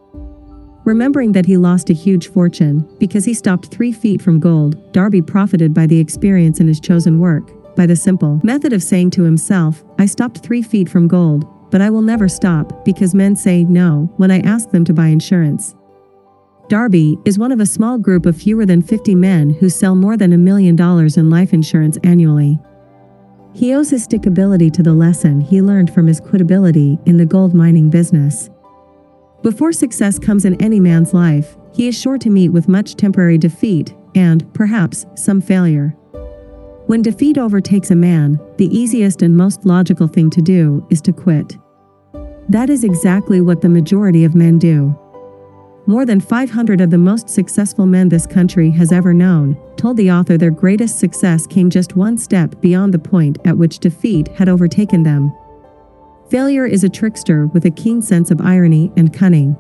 Remembering 0.87 1.33
that 1.33 1.45
he 1.45 1.59
lost 1.59 1.91
a 1.91 1.93
huge 1.93 2.29
fortune 2.29 2.89
because 2.99 3.27
he 3.27 3.35
stopped 3.35 3.67
three 3.67 3.93
feet 3.93 4.23
from 4.23 4.41
gold, 4.41 4.91
Darby 4.95 5.21
profited 5.21 5.75
by 5.75 5.87
the 5.87 6.01
experience 6.01 6.61
in 6.61 6.67
his 6.67 6.81
chosen 6.81 7.19
work, 7.19 7.51
by 7.81 7.87
the 7.87 7.97
simple 7.97 8.39
method 8.43 8.75
of 8.75 8.83
saying 8.83 9.09
to 9.09 9.23
himself, 9.23 9.83
I 9.99 10.05
stopped 10.05 10.45
three 10.45 10.61
feet 10.61 10.87
from 10.87 11.09
gold, 11.09 11.47
but 11.71 11.81
I 11.81 11.89
will 11.89 12.03
never 12.03 12.29
stop 12.29 12.85
because 12.85 13.15
men 13.15 13.35
say 13.35 13.65
no 13.65 14.13
when 14.19 14.31
I 14.31 14.41
ask 14.41 14.69
them 14.69 14.85
to 14.85 14.93
buy 14.93 15.07
insurance. 15.07 15.75
Darby 16.69 17.17
is 17.25 17.39
one 17.39 17.53
of 17.53 17.59
a 17.59 17.65
small 17.65 17.97
group 17.97 18.27
of 18.27 18.37
fewer 18.37 18.67
than 18.67 18.83
50 18.83 19.15
men 19.15 19.49
who 19.49 19.71
sell 19.71 19.95
more 19.95 20.19
than 20.19 20.35
a 20.35 20.37
million 20.37 20.77
dollars 20.77 21.17
in 21.17 21.31
life 21.31 21.55
insurance 21.55 21.97
annually. 22.05 22.61
He 23.55 23.75
owes 23.75 23.89
his 23.89 24.07
stickability 24.07 24.71
to 24.75 24.83
the 24.83 24.93
lesson 24.93 25.41
he 25.41 25.63
learned 25.63 25.91
from 25.95 26.07
his 26.07 26.21
quitability 26.21 26.99
in 27.07 27.17
the 27.17 27.25
gold 27.25 27.55
mining 27.55 27.89
business. 27.89 28.51
Before 29.43 29.73
success 29.73 30.19
comes 30.19 30.45
in 30.45 30.63
any 30.63 30.81
man's 30.81 31.15
life, 31.15 31.57
he 31.73 31.89
is 31.89 31.99
sure 31.99 32.19
to 32.19 32.29
meet 32.29 32.51
with 32.51 32.69
much 32.69 32.97
temporary 32.97 33.39
defeat 33.39 33.95
and, 34.15 34.53
perhaps, 34.53 35.07
some 35.15 35.41
failure. 35.41 35.97
When 36.91 37.03
defeat 37.03 37.39
overtakes 37.39 37.93
a 37.93 37.95
man, 37.95 38.41
the 38.57 38.67
easiest 38.77 39.23
and 39.23 39.37
most 39.37 39.65
logical 39.65 40.09
thing 40.09 40.29
to 40.31 40.43
do 40.43 40.85
is 40.91 41.01
to 41.03 41.13
quit. 41.13 41.57
That 42.49 42.69
is 42.69 42.83
exactly 42.83 43.41
what 43.41 43.61
the 43.61 43.69
majority 43.69 44.25
of 44.25 44.35
men 44.35 44.59
do. 44.59 44.99
more 45.87 46.05
than 46.05 46.19
500 46.19 46.81
of 46.81 46.91
the 46.91 46.99
most 46.99 47.29
successful 47.29 47.87
men 47.87 48.09
this 48.09 48.27
country 48.27 48.71
has 48.71 48.91
ever 48.91 49.15
known, 49.15 49.57
told 49.77 49.99
the 49.99 50.11
author 50.11 50.37
their 50.37 50.51
greatest 50.51 50.99
success 50.99 51.47
came 51.47 51.71
just 51.71 51.95
one 51.95 52.19
step 52.19 52.61
beyond 52.61 52.93
the 52.93 52.99
point 52.99 53.39
at 53.45 53.57
which 53.57 53.79
defeat 53.79 54.27
had 54.27 54.49
overtaken 54.49 55.05
them. 55.05 55.33
Failure 56.29 56.67
is 56.67 56.83
a 56.83 56.89
trickster 56.89 57.47
with 57.47 57.67
a 57.67 57.71
keen 57.71 58.03
sense 58.03 58.33
of 58.33 58.41
irony 58.41 58.91
and 58.97 59.15
cunning. 59.15 59.57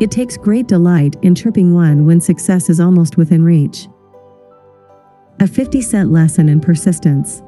It 0.00 0.10
takes 0.10 0.38
great 0.38 0.68
delight 0.68 1.16
in 1.20 1.34
tripping 1.34 1.74
one 1.74 2.06
when 2.06 2.18
success 2.18 2.70
is 2.70 2.80
almost 2.80 3.18
within 3.18 3.44
reach. 3.44 3.88
A 5.40 5.46
50 5.46 5.80
cent 5.80 6.12
lesson 6.12 6.50
in 6.50 6.60
persistence. 6.60 7.42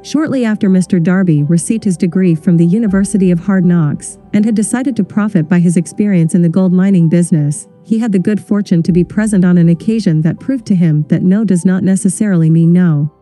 Shortly 0.00 0.46
after 0.46 0.70
Mr. 0.70 1.02
Darby 1.02 1.42
received 1.42 1.84
his 1.84 1.98
degree 1.98 2.34
from 2.34 2.56
the 2.56 2.64
University 2.64 3.30
of 3.30 3.38
Hard 3.38 3.66
Knocks 3.66 4.18
and 4.32 4.46
had 4.46 4.54
decided 4.54 4.96
to 4.96 5.04
profit 5.04 5.46
by 5.46 5.58
his 5.58 5.76
experience 5.76 6.34
in 6.34 6.40
the 6.40 6.48
gold 6.48 6.72
mining 6.72 7.10
business, 7.10 7.68
he 7.82 7.98
had 7.98 8.12
the 8.12 8.18
good 8.18 8.40
fortune 8.40 8.82
to 8.82 8.92
be 8.92 9.04
present 9.04 9.44
on 9.44 9.58
an 9.58 9.68
occasion 9.68 10.22
that 10.22 10.40
proved 10.40 10.64
to 10.64 10.74
him 10.74 11.04
that 11.08 11.22
no 11.22 11.44
does 11.44 11.66
not 11.66 11.84
necessarily 11.84 12.48
mean 12.48 12.72
no. 12.72 13.12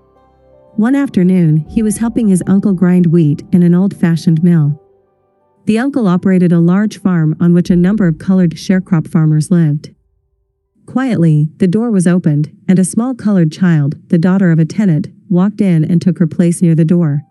One 0.76 0.94
afternoon, 0.94 1.56
he 1.68 1.82
was 1.82 1.98
helping 1.98 2.28
his 2.28 2.44
uncle 2.46 2.74
grind 2.74 3.06
wheat 3.06 3.42
in 3.50 3.64
an 3.64 3.74
old 3.74 3.96
fashioned 3.96 4.44
mill. 4.44 4.80
The 5.64 5.80
uncle 5.80 6.06
operated 6.06 6.52
a 6.52 6.60
large 6.60 7.00
farm 7.00 7.36
on 7.40 7.54
which 7.54 7.70
a 7.70 7.76
number 7.76 8.06
of 8.06 8.18
colored 8.18 8.52
sharecrop 8.52 9.08
farmers 9.08 9.50
lived. 9.50 9.92
Quietly, 10.86 11.50
the 11.58 11.68
door 11.68 11.90
was 11.90 12.06
opened, 12.06 12.56
and 12.68 12.78
a 12.78 12.84
small 12.84 13.14
colored 13.14 13.52
child, 13.52 13.96
the 14.08 14.18
daughter 14.18 14.50
of 14.50 14.58
a 14.58 14.64
tenant, 14.64 15.08
walked 15.28 15.60
in 15.60 15.84
and 15.84 16.02
took 16.02 16.18
her 16.18 16.26
place 16.26 16.60
near 16.60 16.74
the 16.74 16.84
door. 16.84 17.22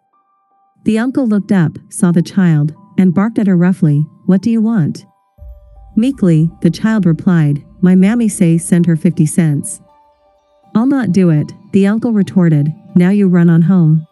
The 0.86 0.98
uncle 0.98 1.28
looked 1.28 1.52
up, 1.52 1.78
saw 1.90 2.12
the 2.12 2.22
child, 2.22 2.74
and 2.98 3.14
barked 3.14 3.38
at 3.38 3.48
her 3.48 3.58
roughly, 3.58 4.06
What 4.26 4.42
do 4.42 4.50
you 4.50 4.62
want? 4.62 5.06
Meekly, 5.96 6.50
the 6.62 6.70
child 6.70 7.06
replied, 7.06 7.64
My 7.82 7.96
mammy 7.96 8.30
say 8.30 8.58
send 8.58 8.86
her 8.86 8.96
50 8.96 9.26
cents. 9.26 9.82
I'll 10.74 10.88
not 10.88 11.12
do 11.12 11.30
it, 11.30 11.52
the 11.74 11.88
uncle 11.88 12.14
retorted, 12.14 12.74
now 12.96 13.10
you 13.10 13.28
run 13.28 13.50
on 13.50 13.64
home. 13.64 14.08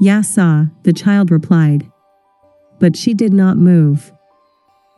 Ya 0.00 0.22
saw, 0.22 0.66
the 0.82 0.92
child 0.92 1.30
replied. 1.30 1.90
But 2.78 2.96
she 2.96 3.14
did 3.14 3.32
not 3.32 3.56
move. 3.56 4.12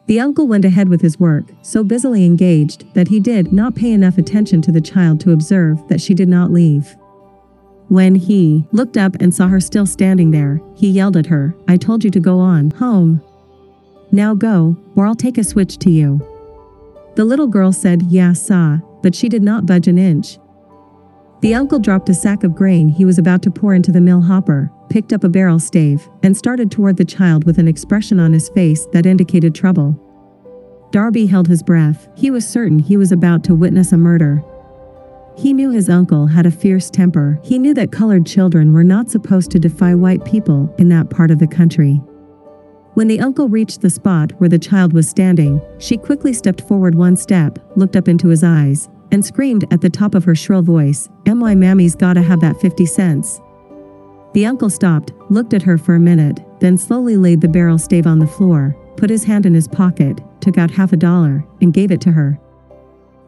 The 0.08 0.20
uncle 0.20 0.48
went 0.48 0.64
ahead 0.64 0.88
with 0.88 1.02
his 1.02 1.20
work, 1.20 1.44
so 1.60 1.84
busily 1.84 2.24
engaged 2.24 2.94
that 2.94 3.08
he 3.08 3.20
did 3.20 3.52
not 3.52 3.74
pay 3.74 3.92
enough 3.92 4.16
attention 4.16 4.62
to 4.62 4.72
the 4.72 4.80
child 4.80 5.20
to 5.20 5.32
observe 5.32 5.86
that 5.88 6.00
she 6.00 6.14
did 6.14 6.30
not 6.30 6.50
leave. 6.50 6.96
When 7.88 8.14
he 8.14 8.66
looked 8.72 8.96
up 8.96 9.16
and 9.20 9.34
saw 9.34 9.48
her 9.48 9.60
still 9.60 9.84
standing 9.84 10.30
there, 10.30 10.62
he 10.74 10.88
yelled 10.88 11.18
at 11.18 11.26
her, 11.26 11.54
I 11.68 11.76
told 11.76 12.04
you 12.04 12.10
to 12.10 12.20
go 12.20 12.38
on 12.38 12.70
home. 12.70 13.20
Now 14.10 14.34
go, 14.34 14.78
or 14.96 15.06
I'll 15.06 15.14
take 15.14 15.36
a 15.36 15.44
switch 15.44 15.76
to 15.80 15.90
you. 15.90 16.26
The 17.16 17.26
little 17.26 17.46
girl 17.46 17.70
said, 17.70 18.04
Yeah, 18.04 18.32
saw, 18.32 18.78
but 19.02 19.14
she 19.14 19.28
did 19.28 19.42
not 19.42 19.66
budge 19.66 19.88
an 19.88 19.98
inch. 19.98 20.38
The 21.42 21.54
uncle 21.54 21.80
dropped 21.80 22.08
a 22.08 22.14
sack 22.14 22.44
of 22.44 22.54
grain 22.54 22.88
he 22.88 23.04
was 23.04 23.18
about 23.18 23.42
to 23.42 23.50
pour 23.50 23.74
into 23.74 23.92
the 23.92 24.00
mill 24.00 24.22
hopper, 24.22 24.72
picked 24.88 25.12
up 25.12 25.24
a 25.24 25.28
barrel 25.28 25.58
stave, 25.58 26.08
and 26.22 26.36
started 26.36 26.70
toward 26.70 26.96
the 26.96 27.04
child 27.04 27.44
with 27.44 27.58
an 27.58 27.68
expression 27.68 28.18
on 28.18 28.32
his 28.32 28.48
face 28.48 28.86
that 28.92 29.06
indicated 29.06 29.54
trouble. 29.54 29.98
Darby 30.90 31.26
held 31.26 31.48
his 31.48 31.62
breath. 31.62 32.08
He 32.16 32.30
was 32.30 32.48
certain 32.48 32.78
he 32.78 32.96
was 32.96 33.12
about 33.12 33.44
to 33.44 33.54
witness 33.54 33.92
a 33.92 33.96
murder. 33.96 34.42
He 35.36 35.52
knew 35.52 35.70
his 35.70 35.88
uncle 35.88 36.26
had 36.26 36.46
a 36.46 36.50
fierce 36.50 36.90
temper. 36.90 37.38
He 37.44 37.58
knew 37.58 37.74
that 37.74 37.92
colored 37.92 38.26
children 38.26 38.72
were 38.72 38.82
not 38.82 39.10
supposed 39.10 39.50
to 39.52 39.58
defy 39.58 39.94
white 39.94 40.24
people 40.24 40.74
in 40.78 40.88
that 40.88 41.10
part 41.10 41.30
of 41.30 41.38
the 41.38 41.46
country. 41.46 42.00
When 42.94 43.06
the 43.06 43.20
uncle 43.20 43.48
reached 43.48 43.80
the 43.80 43.90
spot 43.90 44.32
where 44.40 44.48
the 44.48 44.58
child 44.58 44.92
was 44.92 45.08
standing, 45.08 45.60
she 45.78 45.96
quickly 45.96 46.32
stepped 46.32 46.62
forward 46.62 46.96
one 46.96 47.14
step, 47.14 47.58
looked 47.76 47.94
up 47.94 48.08
into 48.08 48.28
his 48.28 48.42
eyes, 48.42 48.88
and 49.12 49.24
screamed 49.24 49.64
at 49.72 49.80
the 49.80 49.90
top 49.90 50.14
of 50.16 50.24
her 50.24 50.34
shrill 50.34 50.62
voice, 50.62 51.08
My 51.26 51.54
mammy's 51.54 51.94
gotta 51.94 52.22
have 52.22 52.40
that 52.40 52.60
50 52.60 52.86
cents. 52.86 53.40
The 54.34 54.46
uncle 54.46 54.70
stopped, 54.70 55.12
looked 55.30 55.54
at 55.54 55.62
her 55.62 55.78
for 55.78 55.94
a 55.94 56.00
minute, 56.00 56.40
then 56.60 56.76
slowly 56.76 57.16
laid 57.16 57.40
the 57.40 57.48
barrel 57.48 57.78
stave 57.78 58.06
on 58.06 58.18
the 58.18 58.26
floor, 58.26 58.76
put 58.96 59.10
his 59.10 59.24
hand 59.24 59.46
in 59.46 59.54
his 59.54 59.68
pocket, 59.68 60.20
took 60.40 60.58
out 60.58 60.70
half 60.70 60.92
a 60.92 60.96
dollar, 60.96 61.44
and 61.60 61.72
gave 61.72 61.90
it 61.90 62.00
to 62.02 62.12
her. 62.12 62.38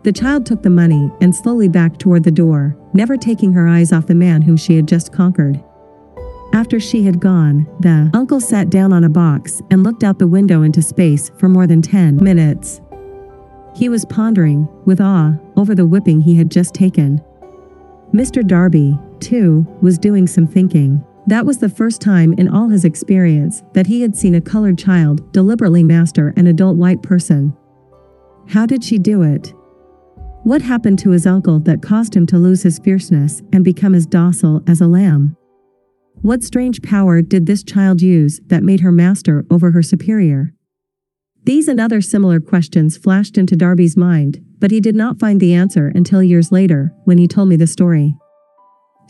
The 0.02 0.12
child 0.12 0.47
took 0.47 0.62
the 0.62 0.71
money 0.71 1.11
and 1.21 1.35
slowly 1.35 1.69
backed 1.69 2.00
toward 2.00 2.25
the 2.25 2.30
door, 2.30 2.76
never 2.95 3.16
taking 3.16 3.52
her 3.52 3.69
eyes 3.69 3.92
off 3.92 4.07
the 4.07 4.14
man 4.14 4.42
whom 4.42 4.57
she 4.57 4.76
had 4.76 4.88
just 4.88 5.12
conquered. 5.12 5.62
After 6.52 6.80
she 6.80 7.04
had 7.04 7.21
gone, 7.21 7.66
the 7.80 8.11
uncle 8.12 8.40
sat 8.40 8.71
down 8.71 8.92
on 8.92 9.04
a 9.04 9.09
box 9.09 9.62
and 9.71 9.85
looked 9.85 10.02
out 10.02 10.19
the 10.19 10.26
window 10.26 10.62
into 10.62 10.83
space 10.83 11.30
for 11.38 11.49
more 11.49 11.66
than 11.66 11.80
10 11.80 12.16
minutes. 12.16 12.80
He 13.75 13.88
was 13.88 14.04
pondering, 14.04 14.69
with 14.85 15.00
awe, 15.00 15.35
over 15.57 15.75
the 15.75 15.87
whipping 15.87 16.21
he 16.21 16.35
had 16.35 16.50
just 16.50 16.75
taken. 16.75 17.23
Mr. 18.12 18.45
Darby, 18.45 18.99
too, 19.21 19.67
was 19.83 19.99
doing 19.99 20.27
some 20.27 20.47
thinking. 20.47 21.05
That 21.27 21.47
was 21.47 21.59
the 21.59 21.69
first 21.69 22.00
time 22.00 22.33
in 22.35 22.49
all 22.49 22.69
his 22.69 22.85
experience 22.85 23.62
that 23.75 23.87
he 23.87 24.00
had 24.00 24.17
seen 24.17 24.35
a 24.35 24.41
colored 24.41 24.79
child 24.79 25.33
deliberately 25.33 25.85
master 25.85 26.33
an 26.37 26.47
adult 26.47 26.77
white 26.77 27.03
person. 27.03 27.57
How 28.49 28.67
did 28.67 28.83
she 28.83 28.99
do 28.99 29.23
it? 29.23 29.53
What 30.43 30.62
happened 30.62 30.99
to 31.00 31.11
his 31.11 31.27
uncle 31.27 31.61
that 31.61 31.83
caused 31.83 32.17
him 32.17 32.27
to 32.29 32.39
lose 32.39 32.62
his 32.62 32.79
fierceness 32.79 33.43
and 33.53 33.62
become 33.62 33.95
as 33.95 34.07
docile 34.07 34.62
as 34.67 34.81
a 34.81 34.87
lamb? 34.87 35.37
What 36.23 36.43
strange 36.43 36.83
power 36.83 37.23
did 37.23 37.47
this 37.47 37.62
child 37.62 38.00
use 38.00 38.41
that 38.47 38.62
made 38.62 38.81
her 38.81 38.93
master 38.93 39.45
over 39.50 39.71
her 39.71 39.83
superior? 39.83 40.53
These 41.45 41.69
and 41.69 41.81
other 41.81 42.00
similar 42.00 42.41
questions 42.41 42.97
flashed 42.97 43.39
into 43.39 43.57
Darby's 43.57 43.97
mind, 43.97 44.45
but 44.59 44.71
he 44.71 44.81
did 44.81 44.95
not 44.95 45.19
find 45.19 45.41
the 45.41 45.55
answer 45.55 45.91
until 45.95 46.23
years 46.23 46.53
later, 46.53 46.93
when 47.05 47.17
he 47.19 47.27
told 47.27 47.49
me 47.49 47.57
the 47.57 47.67
story. 47.67 48.15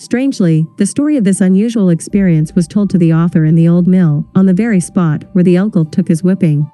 Strangely, 0.01 0.67
the 0.79 0.87
story 0.87 1.19
of 1.19 1.25
this 1.25 1.43
unusual 1.43 1.91
experience 1.91 2.55
was 2.55 2.67
told 2.67 2.89
to 2.89 2.97
the 2.97 3.13
author 3.13 3.45
in 3.45 3.55
the 3.55 3.69
old 3.69 3.87
mill, 3.87 4.25
on 4.35 4.47
the 4.47 4.55
very 4.55 4.81
spot 4.81 5.25
where 5.35 5.45
the 5.45 5.59
uncle 5.59 5.85
took 5.85 6.09
his 6.09 6.25
whipping. 6.25 6.71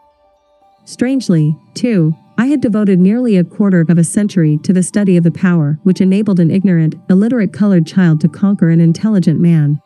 Strangely, 0.85 1.57
too, 1.75 2.15
I 2.39 2.47
had 2.47 2.61
devoted 2.61 3.01
nearly 3.01 3.37
a 3.37 3.43
quarter 3.43 3.81
of 3.81 3.99
a 3.99 4.05
century 4.05 4.61
to 4.63 4.73
the 4.73 4.85
study 4.85 5.17
of 5.17 5.25
the 5.25 5.33
power 5.33 5.77
which 5.83 6.01
enabled 6.01 6.39
an 6.39 6.53
ignorant, 6.53 6.95
illiterate 7.11 7.53
colored 7.53 7.85
child 7.85 8.21
to 8.21 8.29
conquer 8.29 8.69
an 8.69 8.81
intelligent 8.81 9.41
man. 9.41 9.81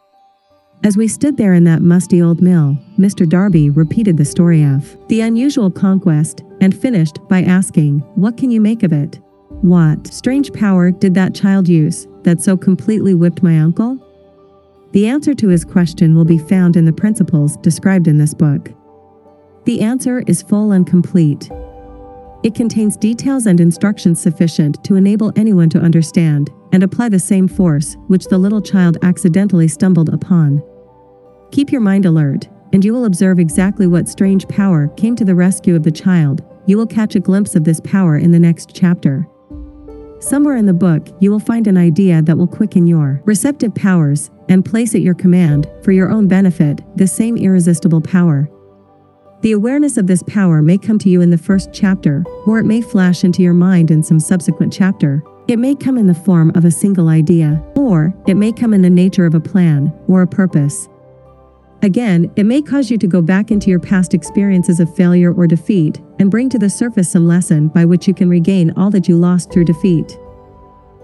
As 0.85 0.99
we 0.99 1.09
stood 1.09 1.39
there 1.39 1.55
in 1.55 1.65
that 1.65 1.81
musty 1.81 2.21
old 2.21 2.43
mill, 2.43 2.77
Mr. 2.99 3.27
Darby 3.27 3.71
repeated 3.71 4.19
the 4.19 4.25
story 4.27 4.63
of 4.63 4.99
the 5.09 5.23
unusual 5.23 5.71
conquest 5.71 6.43
and 6.61 6.79
finished 6.79 7.27
by 7.31 7.41
asking, 7.41 8.01
What 8.17 8.37
can 8.37 8.51
you 8.51 8.61
make 8.61 8.83
of 8.83 8.93
it? 8.93 9.19
What 9.63 10.07
strange 10.07 10.53
power 10.55 10.91
did 10.91 11.13
that 11.15 11.35
child 11.35 11.69
use 11.69 12.09
that 12.23 12.41
so 12.41 12.57
completely 12.57 13.13
whipped 13.13 13.43
my 13.43 13.61
uncle? 13.61 13.99
The 14.93 15.07
answer 15.07 15.35
to 15.35 15.49
his 15.49 15.67
question 15.67 16.15
will 16.15 16.25
be 16.25 16.39
found 16.39 16.77
in 16.77 16.87
the 16.87 16.95
principles 16.95 17.59
described 17.59 18.09
in 18.09 18.17
this 18.17 18.33
book. 18.33 18.71
The 19.67 19.83
answer 19.83 20.25
is 20.27 20.41
full 20.41 20.73
and 20.73 20.87
complete. 20.87 21.51
It 22.43 22.55
contains 22.55 22.97
details 22.97 23.45
and 23.45 23.61
instructions 23.61 24.19
sufficient 24.19 24.83
to 24.85 24.97
enable 24.97 25.31
anyone 25.37 25.69
to 25.71 25.79
understand 25.79 26.49
and 26.73 26.83
apply 26.83 27.11
the 27.11 27.19
same 27.19 27.47
force 27.47 27.99
which 28.07 28.29
the 28.29 28.39
little 28.39 28.63
child 28.63 28.97
accidentally 29.03 29.69
stumbled 29.69 30.09
upon. 30.09 30.63
Keep 31.53 31.71
your 31.71 31.83
mind 31.83 32.07
alert, 32.07 32.49
and 32.73 32.83
you 32.83 32.95
will 32.95 33.05
observe 33.05 33.39
exactly 33.39 33.87
what 33.87 34.09
strange 34.09 34.49
power 34.49 34.89
came 34.97 35.17
to 35.17 35.25
the 35.25 35.35
rescue 35.35 35.77
of 35.77 35.83
the 35.83 35.91
child. 35.91 36.43
You 36.65 36.79
will 36.79 36.87
catch 36.87 37.15
a 37.15 37.21
glimpse 37.21 37.55
of 37.55 37.65
this 37.65 37.81
power 37.81 38.17
in 38.17 38.31
the 38.31 38.39
next 38.39 38.75
chapter. 38.75 39.27
Somewhere 40.21 40.57
in 40.57 40.67
the 40.67 40.75
book, 40.75 41.09
you 41.19 41.31
will 41.31 41.41
find 41.41 41.67
an 41.67 41.79
idea 41.79 42.21
that 42.21 42.37
will 42.37 42.47
quicken 42.47 42.87
your 42.87 43.23
receptive 43.25 43.75
powers 43.75 44.31
and 44.51 44.63
place 44.63 44.95
at 44.95 45.01
your 45.01 45.15
command, 45.15 45.67
for 45.83 45.93
your 45.93 46.11
own 46.11 46.29
benefit, 46.29 46.83
the 46.97 47.07
same 47.07 47.39
irresistible 47.39 48.03
power. 48.03 48.47
The 49.41 49.53
awareness 49.53 49.97
of 49.97 50.07
this 50.07 50.23
power 50.25 50.61
may 50.61 50.77
come 50.77 50.99
to 50.99 51.09
you 51.09 51.23
in 51.23 51.31
the 51.31 51.39
first 51.39 51.71
chapter, 51.73 52.23
or 52.47 52.59
it 52.59 52.67
may 52.67 52.83
flash 52.83 53.25
into 53.25 53.43
your 53.43 53.55
mind 53.55 53.91
in 53.91 54.03
some 54.03 54.21
subsequent 54.21 54.75
chapter. 54.75 55.23
It 55.49 55.59
may 55.59 55.75
come 55.75 55.97
in 55.97 56.07
the 56.07 56.15
form 56.15 56.53
of 56.55 56.67
a 56.67 56.71
single 56.71 57.09
idea, 57.09 57.65
or 57.75 58.15
it 58.27 58.35
may 58.35 58.53
come 58.53 58.75
in 58.75 58.83
the 58.83 58.91
nature 58.91 59.25
of 59.25 59.35
a 59.35 59.41
plan 59.41 59.91
or 60.07 60.21
a 60.21 60.27
purpose. 60.27 60.87
Again, 61.83 62.31
it 62.37 62.45
may 62.45 62.61
cause 62.61 62.91
you 62.91 62.99
to 62.99 63.07
go 63.07 63.23
back 63.23 63.51
into 63.51 63.71
your 63.71 63.81
past 63.81 64.13
experiences 64.13 64.81
of 64.81 64.95
failure 64.95 65.33
or 65.33 65.47
defeat 65.47 65.99
and 66.19 66.31
bring 66.31 66.51
to 66.51 66.59
the 66.59 66.69
surface 66.69 67.11
some 67.11 67.27
lesson 67.27 67.69
by 67.69 67.87
which 67.87 68.07
you 68.07 68.13
can 68.13 68.29
regain 68.29 68.71
all 68.77 68.91
that 68.91 69.09
you 69.09 69.17
lost 69.17 69.51
through 69.51 69.65
defeat. 69.65 70.19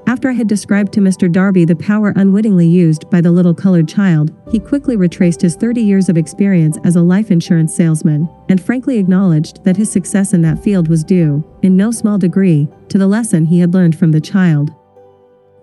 After 0.07 0.29
I 0.29 0.35
had 0.35 0.47
described 0.47 0.93
to 0.93 1.01
Mr. 1.01 1.33
Darby 1.33 1.65
the 1.65 1.75
power 1.75 2.13
unwittingly 2.15 2.69
used 2.69 3.09
by 3.11 3.23
the 3.23 3.33
little 3.33 3.55
colored 3.55 3.89
child, 3.89 4.33
he 4.53 4.61
quickly 4.61 4.97
retraced 4.97 5.41
his 5.41 5.57
30 5.57 5.81
years 5.81 6.09
of 6.09 6.19
experience 6.19 6.79
as 6.85 6.95
a 6.95 7.03
life 7.03 7.31
insurance 7.31 7.75
salesman 7.75 8.29
and 8.51 8.63
frankly 8.63 8.99
acknowledged 8.99 9.65
that 9.65 9.79
his 9.79 9.91
success 9.91 10.35
in 10.35 10.43
that 10.43 10.63
field 10.63 10.89
was 10.89 11.03
due, 11.03 11.43
in 11.63 11.77
no 11.77 11.91
small 11.91 12.19
degree, 12.19 12.69
to 12.89 12.99
the 12.99 13.07
lesson 13.07 13.47
he 13.47 13.59
had 13.59 13.75
learned 13.75 13.99
from 13.99 14.13
the 14.13 14.21
child. 14.21 14.76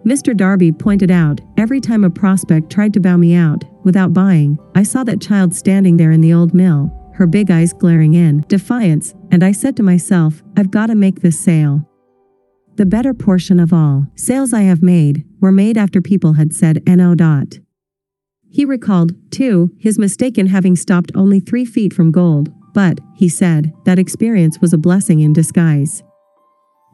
Mr. 0.06 0.36
Darby 0.36 0.72
pointed 0.72 1.10
out, 1.10 1.40
every 1.58 1.80
time 1.80 2.04
a 2.04 2.10
prospect 2.10 2.70
tried 2.70 2.94
to 2.94 3.00
bow 3.00 3.16
me 3.16 3.36
out, 3.36 3.64
without 3.84 4.14
buying, 4.14 4.60
I 4.76 4.84
saw 4.84 5.04
that 5.06 5.22
child 5.22 5.56
standing 5.56 5.96
there 5.96 6.12
in 6.12 6.20
the 6.20 6.34
old 6.34 6.54
mill, 6.54 6.92
her 7.14 7.26
big 7.26 7.50
eyes 7.50 7.72
glaring 7.72 8.14
in 8.14 8.44
defiance, 8.50 9.16
and 9.32 9.44
I 9.44 9.54
said 9.54 9.78
to 9.78 9.84
myself, 9.84 10.44
I've 10.58 10.72
got 10.72 10.88
to 10.88 10.96
make 10.96 11.22
this 11.22 11.40
sale. 11.40 11.88
The 12.76 12.86
better 12.86 13.14
portion 13.14 13.60
of 13.60 13.72
all 13.72 14.08
sales 14.16 14.52
I 14.52 14.62
have 14.62 14.82
made 14.82 15.24
were 15.40 15.52
made 15.52 15.78
after 15.78 16.02
people 16.02 16.34
had 16.34 16.54
said 16.54 16.82
no. 16.88 17.16
Dot. 17.16 17.60
He 18.50 18.66
recalled, 18.66 19.14
too, 19.32 19.72
his 19.80 19.98
mistake 19.98 20.38
in 20.38 20.48
having 20.48 20.76
stopped 20.76 21.12
only 21.16 21.40
three 21.40 21.66
feet 21.66 21.94
from 21.94 22.12
gold, 22.12 22.50
but, 22.74 23.00
he 23.16 23.30
said, 23.30 23.72
that 23.86 24.00
experience 24.00 24.60
was 24.60 24.74
a 24.74 24.78
blessing 24.78 25.22
in 25.22 25.32
disguise. 25.32 26.04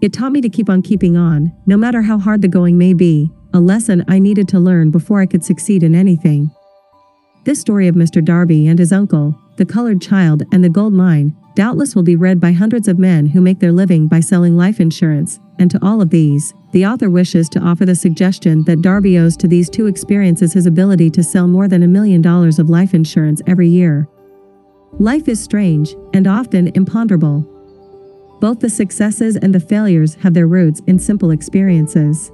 It 0.02 0.14
taught 0.14 0.32
me 0.32 0.40
to 0.42 0.50
keep 0.50 0.70
on 0.70 0.82
keeping 0.82 1.18
on, 1.18 1.52
no 1.66 1.76
matter 1.76 2.02
how 2.02 2.18
hard 2.18 2.42
the 2.42 2.48
going 2.48 2.78
may 2.78 2.94
be, 2.94 3.30
a 3.54 3.60
lesson 3.60 4.06
I 4.08 4.20
needed 4.20 4.48
to 4.50 4.60
learn 4.60 4.92
before 4.92 5.20
I 5.20 5.26
could 5.26 5.44
succeed 5.44 5.84
in 5.84 5.94
anything. 5.94 6.52
This 7.44 7.60
story 7.60 7.88
of 7.88 7.96
Mr. 7.96 8.24
Darby 8.24 8.68
and 8.68 8.80
his 8.80 8.94
uncle, 8.94 9.36
the 9.58 9.66
colored 9.66 10.02
child, 10.02 10.44
and 10.54 10.64
the 10.64 10.70
gold 10.70 10.94
mine, 10.94 11.36
doubtless 11.56 11.96
will 11.96 12.04
be 12.04 12.16
read 12.16 12.40
by 12.40 12.54
hundreds 12.54 12.88
of 12.88 12.98
men 12.98 13.26
who 13.26 13.42
make 13.42 13.60
their 13.60 13.74
living 13.74 14.08
by 14.08 14.22
selling 14.22 14.56
life 14.56 14.80
insurance, 14.80 15.40
and 15.58 15.70
to 15.70 15.80
all 15.82 16.02
of 16.02 16.12
these, 16.12 16.54
the 16.72 16.86
author 16.86 17.10
wishes 17.10 17.50
to 17.50 17.60
offer 17.60 17.86
the 17.86 17.96
suggestion 17.96 18.64
that 18.64 18.82
Darby 18.82 19.18
owes 19.18 19.36
to 19.36 19.48
these 19.48 19.70
two 19.70 19.88
experiences 19.88 20.54
his 20.54 20.66
ability 20.66 21.10
to 21.10 21.24
sell 21.24 21.48
more 21.48 21.68
than 21.68 21.84
a 21.84 21.88
million 21.88 22.22
dollars 22.22 22.60
of 22.60 22.70
life 22.70 22.94
insurance 22.94 23.42
every 23.48 23.68
year. 23.68 24.08
Life 24.94 25.28
is 25.28 25.44
strange, 25.44 25.94
and 26.14 26.26
often 26.26 26.68
imponderable. 26.76 27.46
Both 28.40 28.60
the 28.60 28.70
successes 28.70 29.36
and 29.36 29.54
the 29.54 29.60
failures 29.60 30.16
have 30.16 30.34
their 30.34 30.48
roots 30.48 30.82
in 30.88 30.98
simple 31.00 31.32
experiences. 31.32 32.32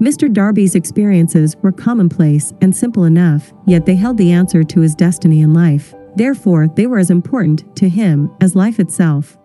Mr. 0.00 0.32
Darby's 0.32 0.74
experiences 0.74 1.56
were 1.62 1.70
commonplace 1.70 2.52
and 2.60 2.74
simple 2.74 3.04
enough, 3.04 3.52
yet 3.64 3.86
they 3.86 3.94
held 3.94 4.18
the 4.18 4.32
answer 4.32 4.64
to 4.64 4.80
his 4.80 4.96
destiny 4.96 5.40
in 5.40 5.54
life. 5.54 5.94
Therefore, 6.16 6.66
they 6.66 6.86
were 6.86 6.98
as 6.98 7.10
important 7.10 7.76
to 7.76 7.88
him 7.88 8.34
as 8.40 8.56
life 8.56 8.80
itself. 8.80 9.38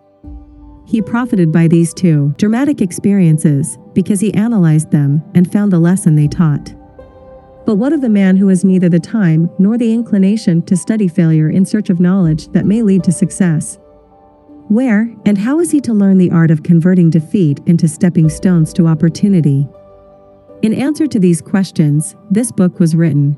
He 0.86 1.00
profited 1.00 1.52
by 1.52 1.68
these 1.68 1.94
two 1.94 2.34
dramatic 2.36 2.80
experiences 2.80 3.78
because 3.94 4.18
he 4.18 4.34
analyzed 4.34 4.90
them 4.90 5.22
and 5.36 5.50
found 5.50 5.72
the 5.72 5.78
lesson 5.78 6.16
they 6.16 6.26
taught. 6.26 6.74
But 7.64 7.76
what 7.76 7.92
of 7.92 8.00
the 8.00 8.08
man 8.08 8.36
who 8.36 8.48
has 8.48 8.64
neither 8.64 8.88
the 8.88 8.98
time 8.98 9.48
nor 9.60 9.78
the 9.78 9.92
inclination 9.94 10.62
to 10.62 10.76
study 10.76 11.06
failure 11.06 11.48
in 11.48 11.64
search 11.64 11.90
of 11.90 12.00
knowledge 12.00 12.48
that 12.48 12.66
may 12.66 12.82
lead 12.82 13.04
to 13.04 13.12
success? 13.12 13.78
Where 14.70 15.12
and 15.26 15.36
how 15.36 15.58
is 15.58 15.72
he 15.72 15.80
to 15.80 15.92
learn 15.92 16.16
the 16.16 16.30
art 16.30 16.52
of 16.52 16.62
converting 16.62 17.10
defeat 17.10 17.58
into 17.66 17.88
stepping 17.88 18.28
stones 18.28 18.72
to 18.74 18.86
opportunity? 18.86 19.66
In 20.62 20.72
answer 20.72 21.08
to 21.08 21.18
these 21.18 21.42
questions, 21.42 22.14
this 22.30 22.52
book 22.52 22.78
was 22.78 22.94
written. 22.94 23.36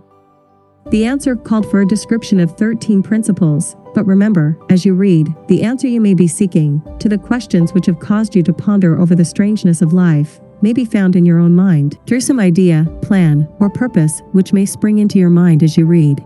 The 0.90 1.06
answer 1.06 1.34
called 1.34 1.70
for 1.70 1.80
a 1.80 1.88
description 1.88 2.38
of 2.38 2.54
13 2.58 3.02
principles, 3.02 3.76
but 3.94 4.04
remember, 4.04 4.58
as 4.68 4.84
you 4.84 4.92
read, 4.92 5.34
the 5.48 5.62
answer 5.62 5.88
you 5.88 6.02
may 6.02 6.12
be 6.12 6.28
seeking, 6.28 6.82
to 6.98 7.08
the 7.08 7.16
questions 7.16 7.72
which 7.72 7.86
have 7.86 7.98
caused 7.98 8.36
you 8.36 8.42
to 8.42 8.52
ponder 8.52 9.00
over 9.00 9.14
the 9.14 9.24
strangeness 9.24 9.80
of 9.80 9.94
life, 9.94 10.38
may 10.60 10.74
be 10.74 10.84
found 10.84 11.16
in 11.16 11.24
your 11.24 11.38
own 11.38 11.56
mind, 11.56 11.98
through 12.06 12.20
some 12.20 12.40
idea, 12.40 12.86
plan, 13.00 13.48
or 13.58 13.70
purpose 13.70 14.20
which 14.32 14.52
may 14.52 14.66
spring 14.66 14.98
into 14.98 15.18
your 15.18 15.30
mind 15.30 15.62
as 15.62 15.78
you 15.78 15.86
read. 15.86 16.22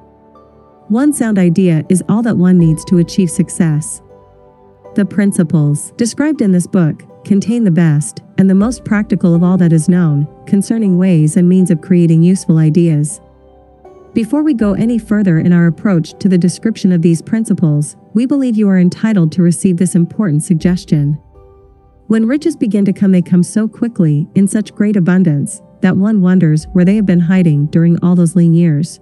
One 0.88 1.12
sound 1.12 1.38
idea 1.38 1.84
is 1.88 2.02
all 2.08 2.22
that 2.22 2.36
one 2.36 2.58
needs 2.58 2.84
to 2.86 2.98
achieve 2.98 3.30
success. 3.30 4.02
The 4.96 5.04
principles, 5.04 5.92
described 5.98 6.40
in 6.40 6.52
this 6.52 6.66
book, 6.66 7.02
contain 7.22 7.64
the 7.64 7.70
best 7.70 8.22
and 8.38 8.48
the 8.48 8.54
most 8.54 8.82
practical 8.82 9.34
of 9.34 9.42
all 9.42 9.58
that 9.58 9.70
is 9.70 9.90
known 9.90 10.26
concerning 10.46 10.96
ways 10.96 11.36
and 11.36 11.46
means 11.46 11.70
of 11.70 11.82
creating 11.82 12.22
useful 12.22 12.56
ideas. 12.56 13.20
Before 14.14 14.42
we 14.42 14.54
go 14.54 14.72
any 14.72 14.96
further 14.96 15.38
in 15.38 15.52
our 15.52 15.66
approach 15.66 16.18
to 16.18 16.30
the 16.30 16.38
description 16.38 16.92
of 16.92 17.02
these 17.02 17.20
principles, 17.20 17.94
we 18.14 18.24
believe 18.24 18.56
you 18.56 18.70
are 18.70 18.78
entitled 18.78 19.32
to 19.32 19.42
receive 19.42 19.76
this 19.76 19.94
important 19.94 20.42
suggestion. 20.42 21.18
When 22.06 22.24
riches 22.24 22.56
begin 22.56 22.86
to 22.86 22.94
come, 22.94 23.12
they 23.12 23.20
come 23.20 23.42
so 23.42 23.68
quickly, 23.68 24.26
in 24.34 24.48
such 24.48 24.74
great 24.74 24.96
abundance, 24.96 25.60
that 25.82 25.98
one 25.98 26.22
wonders 26.22 26.64
where 26.72 26.86
they 26.86 26.96
have 26.96 27.04
been 27.04 27.20
hiding 27.20 27.66
during 27.66 28.02
all 28.02 28.14
those 28.14 28.34
lean 28.34 28.54
years. 28.54 28.98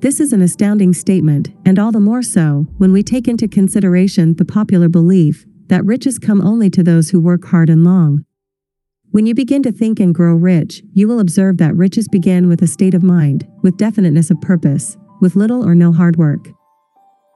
This 0.00 0.20
is 0.20 0.32
an 0.32 0.42
astounding 0.42 0.92
statement, 0.92 1.50
and 1.64 1.78
all 1.78 1.90
the 1.90 2.00
more 2.00 2.22
so 2.22 2.66
when 2.76 2.92
we 2.92 3.02
take 3.02 3.26
into 3.26 3.48
consideration 3.48 4.34
the 4.34 4.44
popular 4.44 4.88
belief 4.88 5.46
that 5.68 5.84
riches 5.84 6.18
come 6.18 6.40
only 6.42 6.68
to 6.70 6.82
those 6.82 7.10
who 7.10 7.20
work 7.20 7.46
hard 7.46 7.70
and 7.70 7.84
long. 7.84 8.24
When 9.12 9.26
you 9.26 9.34
begin 9.34 9.62
to 9.62 9.72
think 9.72 10.00
and 10.00 10.14
grow 10.14 10.34
rich, 10.34 10.82
you 10.92 11.08
will 11.08 11.20
observe 11.20 11.56
that 11.58 11.76
riches 11.76 12.08
begin 12.08 12.48
with 12.48 12.62
a 12.62 12.66
state 12.66 12.94
of 12.94 13.02
mind, 13.02 13.46
with 13.62 13.76
definiteness 13.76 14.30
of 14.30 14.40
purpose, 14.40 14.96
with 15.20 15.36
little 15.36 15.64
or 15.64 15.74
no 15.74 15.92
hard 15.92 16.16
work. 16.16 16.48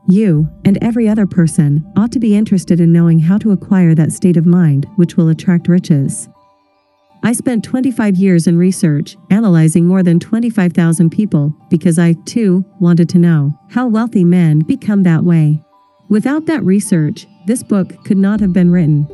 You, 0.08 0.48
and 0.64 0.76
every 0.82 1.08
other 1.08 1.26
person, 1.26 1.84
ought 1.96 2.12
to 2.12 2.18
be 2.18 2.36
interested 2.36 2.80
in 2.80 2.92
knowing 2.92 3.18
how 3.18 3.38
to 3.38 3.52
acquire 3.52 3.94
that 3.94 4.12
state 4.12 4.36
of 4.36 4.46
mind 4.46 4.86
which 4.96 5.16
will 5.16 5.28
attract 5.28 5.68
riches. 5.68 6.28
I 7.28 7.32
spent 7.32 7.62
25 7.62 8.16
years 8.16 8.46
in 8.46 8.56
research, 8.56 9.18
analyzing 9.28 9.86
more 9.86 10.02
than 10.02 10.18
25,000 10.18 11.10
people, 11.10 11.54
because 11.68 11.98
I, 11.98 12.14
too, 12.24 12.64
wanted 12.80 13.10
to 13.10 13.18
know 13.18 13.52
how 13.68 13.86
wealthy 13.86 14.24
men 14.24 14.60
become 14.60 15.02
that 15.02 15.24
way. 15.24 15.62
Without 16.08 16.46
that 16.46 16.64
research, 16.64 17.26
this 17.44 17.62
book 17.62 18.02
could 18.06 18.16
not 18.16 18.40
have 18.40 18.54
been 18.54 18.70
written. 18.70 19.06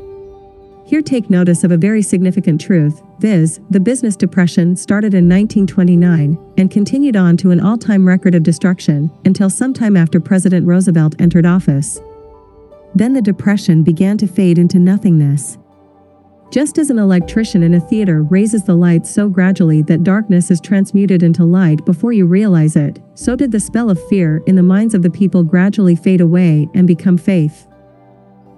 Here 0.87 1.03
take 1.03 1.29
notice 1.29 1.64
of 1.64 1.72
a 1.72 1.77
very 1.77 2.03
significant 2.03 2.61
truth, 2.61 3.03
viz., 3.18 3.59
the 3.70 3.81
business 3.81 4.14
depression 4.14 4.77
started 4.77 5.12
in 5.12 5.29
1929 5.29 6.38
and 6.57 6.70
continued 6.70 7.16
on 7.16 7.37
to 7.38 7.50
an 7.50 7.59
all-time 7.59 8.07
record 8.07 8.37
of 8.37 8.44
destruction 8.44 9.11
until 9.24 9.50
sometime 9.50 9.96
after 9.96 10.20
President 10.20 10.68
Roosevelt 10.68 11.20
entered 11.20 11.46
office. 11.46 11.98
Then 12.94 13.12
the 13.12 13.20
depression 13.20 13.83
began 13.83 14.16
to 14.18 14.29
fade 14.29 14.57
into 14.57 14.79
nothingness. 14.79 15.59
Just 16.54 16.78
as 16.78 16.88
an 16.88 17.00
electrician 17.00 17.64
in 17.64 17.74
a 17.74 17.80
theater 17.80 18.22
raises 18.22 18.62
the 18.62 18.76
lights 18.76 19.10
so 19.10 19.28
gradually 19.28 19.82
that 19.82 20.04
darkness 20.04 20.52
is 20.52 20.60
transmuted 20.60 21.24
into 21.24 21.44
light 21.44 21.84
before 21.84 22.12
you 22.12 22.26
realize 22.26 22.76
it, 22.76 23.00
so 23.14 23.34
did 23.34 23.50
the 23.50 23.58
spell 23.58 23.90
of 23.90 24.00
fear 24.06 24.40
in 24.46 24.54
the 24.54 24.62
minds 24.62 24.94
of 24.94 25.02
the 25.02 25.10
people 25.10 25.42
gradually 25.42 25.96
fade 25.96 26.20
away 26.20 26.68
and 26.72 26.86
become 26.86 27.18
faith. 27.18 27.66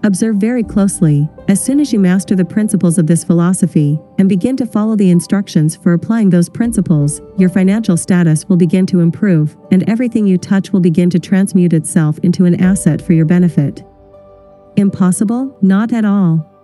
Observe 0.04 0.37
very 0.37 0.62
closely, 0.62 1.26
as 1.48 1.64
soon 1.64 1.80
as 1.80 1.90
you 1.90 1.98
master 1.98 2.37
the 2.37 2.44
principles 2.44 2.98
of 2.98 3.06
this 3.06 3.24
philosophy 3.24 3.98
and 4.18 4.28
begin 4.28 4.59
to 4.59 4.66
follow 4.66 4.94
the 4.94 5.11
instructions 5.11 5.74
for 5.74 5.94
applying 5.94 6.28
those 6.28 6.50
principles, 6.50 7.22
your 7.38 7.48
financial 7.48 7.96
status 7.96 8.46
will 8.46 8.59
begin 8.59 8.85
to 8.85 9.00
improve, 9.00 9.56
and 9.70 9.88
everything 9.88 10.26
you 10.26 10.37
touch 10.37 10.70
will 10.70 10.80
begin 10.80 11.09
to 11.09 11.18
transmute 11.18 11.72
itself 11.72 12.18
into 12.18 12.44
an 12.44 12.61
asset 12.61 13.00
for 13.00 13.14
your 13.14 13.24
benefit. 13.24 13.82
Impossible? 14.76 15.56
Not 15.62 15.94
at 15.94 16.04
all. 16.04 16.56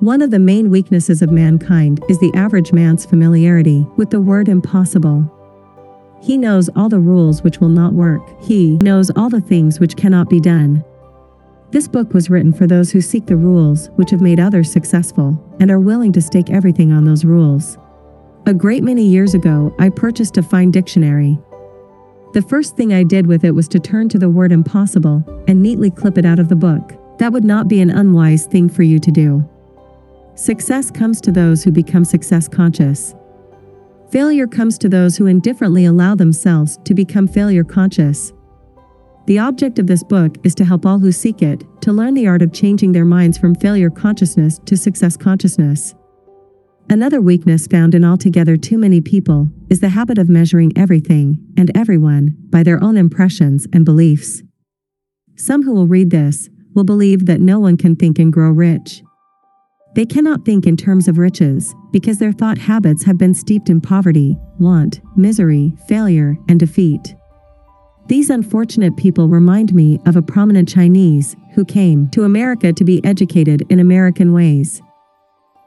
One 0.00 0.22
of 0.22 0.30
the 0.30 0.38
main 0.38 0.70
weaknesses 0.70 1.20
of 1.20 1.30
mankind 1.30 2.02
is 2.08 2.18
the 2.18 2.32
average 2.34 2.72
man's 2.72 3.04
familiarity 3.04 3.86
with 3.98 4.08
the 4.08 4.20
word 4.22 4.48
impossible. 4.48 5.30
He 6.22 6.38
knows 6.38 6.70
all 6.74 6.88
the 6.88 6.98
rules 6.98 7.42
which 7.42 7.60
will 7.60 7.68
not 7.68 7.92
work. 7.92 8.22
He 8.42 8.78
knows 8.78 9.10
all 9.10 9.28
the 9.28 9.42
things 9.42 9.78
which 9.78 9.96
cannot 9.96 10.30
be 10.30 10.40
done. 10.40 10.82
This 11.70 11.86
book 11.86 12.14
was 12.14 12.30
written 12.30 12.50
for 12.50 12.66
those 12.66 12.90
who 12.90 13.02
seek 13.02 13.26
the 13.26 13.36
rules 13.36 13.90
which 13.96 14.08
have 14.08 14.22
made 14.22 14.40
others 14.40 14.72
successful 14.72 15.38
and 15.60 15.70
are 15.70 15.78
willing 15.78 16.12
to 16.14 16.22
stake 16.22 16.48
everything 16.48 16.92
on 16.92 17.04
those 17.04 17.26
rules. 17.26 17.76
A 18.46 18.54
great 18.54 18.82
many 18.82 19.04
years 19.04 19.34
ago, 19.34 19.74
I 19.78 19.90
purchased 19.90 20.38
a 20.38 20.42
fine 20.42 20.70
dictionary. 20.70 21.38
The 22.32 22.40
first 22.40 22.74
thing 22.74 22.94
I 22.94 23.02
did 23.02 23.26
with 23.26 23.44
it 23.44 23.54
was 23.54 23.68
to 23.68 23.78
turn 23.78 24.08
to 24.08 24.18
the 24.18 24.30
word 24.30 24.50
impossible 24.50 25.22
and 25.46 25.62
neatly 25.62 25.90
clip 25.90 26.16
it 26.16 26.24
out 26.24 26.38
of 26.38 26.48
the 26.48 26.56
book. 26.56 26.94
That 27.18 27.34
would 27.34 27.44
not 27.44 27.68
be 27.68 27.82
an 27.82 27.90
unwise 27.90 28.46
thing 28.46 28.70
for 28.70 28.82
you 28.82 28.98
to 28.98 29.10
do. 29.10 29.46
Success 30.34 30.90
comes 30.90 31.20
to 31.20 31.32
those 31.32 31.62
who 31.62 31.70
become 31.70 32.04
success 32.04 32.48
conscious. 32.48 33.14
Failure 34.10 34.46
comes 34.46 34.78
to 34.78 34.88
those 34.88 35.16
who 35.16 35.26
indifferently 35.26 35.84
allow 35.84 36.14
themselves 36.14 36.78
to 36.84 36.94
become 36.94 37.28
failure 37.28 37.64
conscious. 37.64 38.32
The 39.26 39.38
object 39.38 39.78
of 39.78 39.86
this 39.86 40.02
book 40.02 40.36
is 40.42 40.54
to 40.56 40.64
help 40.64 40.84
all 40.84 40.98
who 40.98 41.12
seek 41.12 41.42
it 41.42 41.64
to 41.82 41.92
learn 41.92 42.14
the 42.14 42.26
art 42.26 42.42
of 42.42 42.52
changing 42.52 42.92
their 42.92 43.04
minds 43.04 43.38
from 43.38 43.54
failure 43.54 43.90
consciousness 43.90 44.58
to 44.64 44.76
success 44.76 45.16
consciousness. 45.16 45.94
Another 46.88 47.20
weakness 47.20 47.68
found 47.68 47.94
in 47.94 48.04
altogether 48.04 48.56
too 48.56 48.76
many 48.76 49.00
people 49.00 49.48
is 49.68 49.78
the 49.78 49.90
habit 49.90 50.18
of 50.18 50.28
measuring 50.28 50.72
everything 50.76 51.38
and 51.56 51.70
everyone 51.76 52.34
by 52.50 52.64
their 52.64 52.82
own 52.82 52.96
impressions 52.96 53.68
and 53.72 53.84
beliefs. 53.84 54.42
Some 55.36 55.62
who 55.62 55.72
will 55.72 55.86
read 55.86 56.10
this 56.10 56.48
will 56.74 56.82
believe 56.82 57.26
that 57.26 57.40
no 57.40 57.60
one 57.60 57.76
can 57.76 57.94
think 57.94 58.18
and 58.18 58.32
grow 58.32 58.50
rich. 58.50 59.02
They 59.94 60.06
cannot 60.06 60.44
think 60.44 60.66
in 60.66 60.76
terms 60.76 61.08
of 61.08 61.18
riches 61.18 61.74
because 61.90 62.18
their 62.18 62.32
thought 62.32 62.58
habits 62.58 63.04
have 63.04 63.18
been 63.18 63.34
steeped 63.34 63.68
in 63.68 63.80
poverty, 63.80 64.38
want, 64.58 65.00
misery, 65.16 65.72
failure, 65.88 66.36
and 66.48 66.60
defeat. 66.60 67.14
These 68.06 68.30
unfortunate 68.30 68.96
people 68.96 69.28
remind 69.28 69.74
me 69.74 70.00
of 70.06 70.16
a 70.16 70.22
prominent 70.22 70.68
Chinese 70.68 71.36
who 71.54 71.64
came 71.64 72.08
to 72.10 72.24
America 72.24 72.72
to 72.72 72.84
be 72.84 73.04
educated 73.04 73.64
in 73.68 73.80
American 73.80 74.32
ways. 74.32 74.80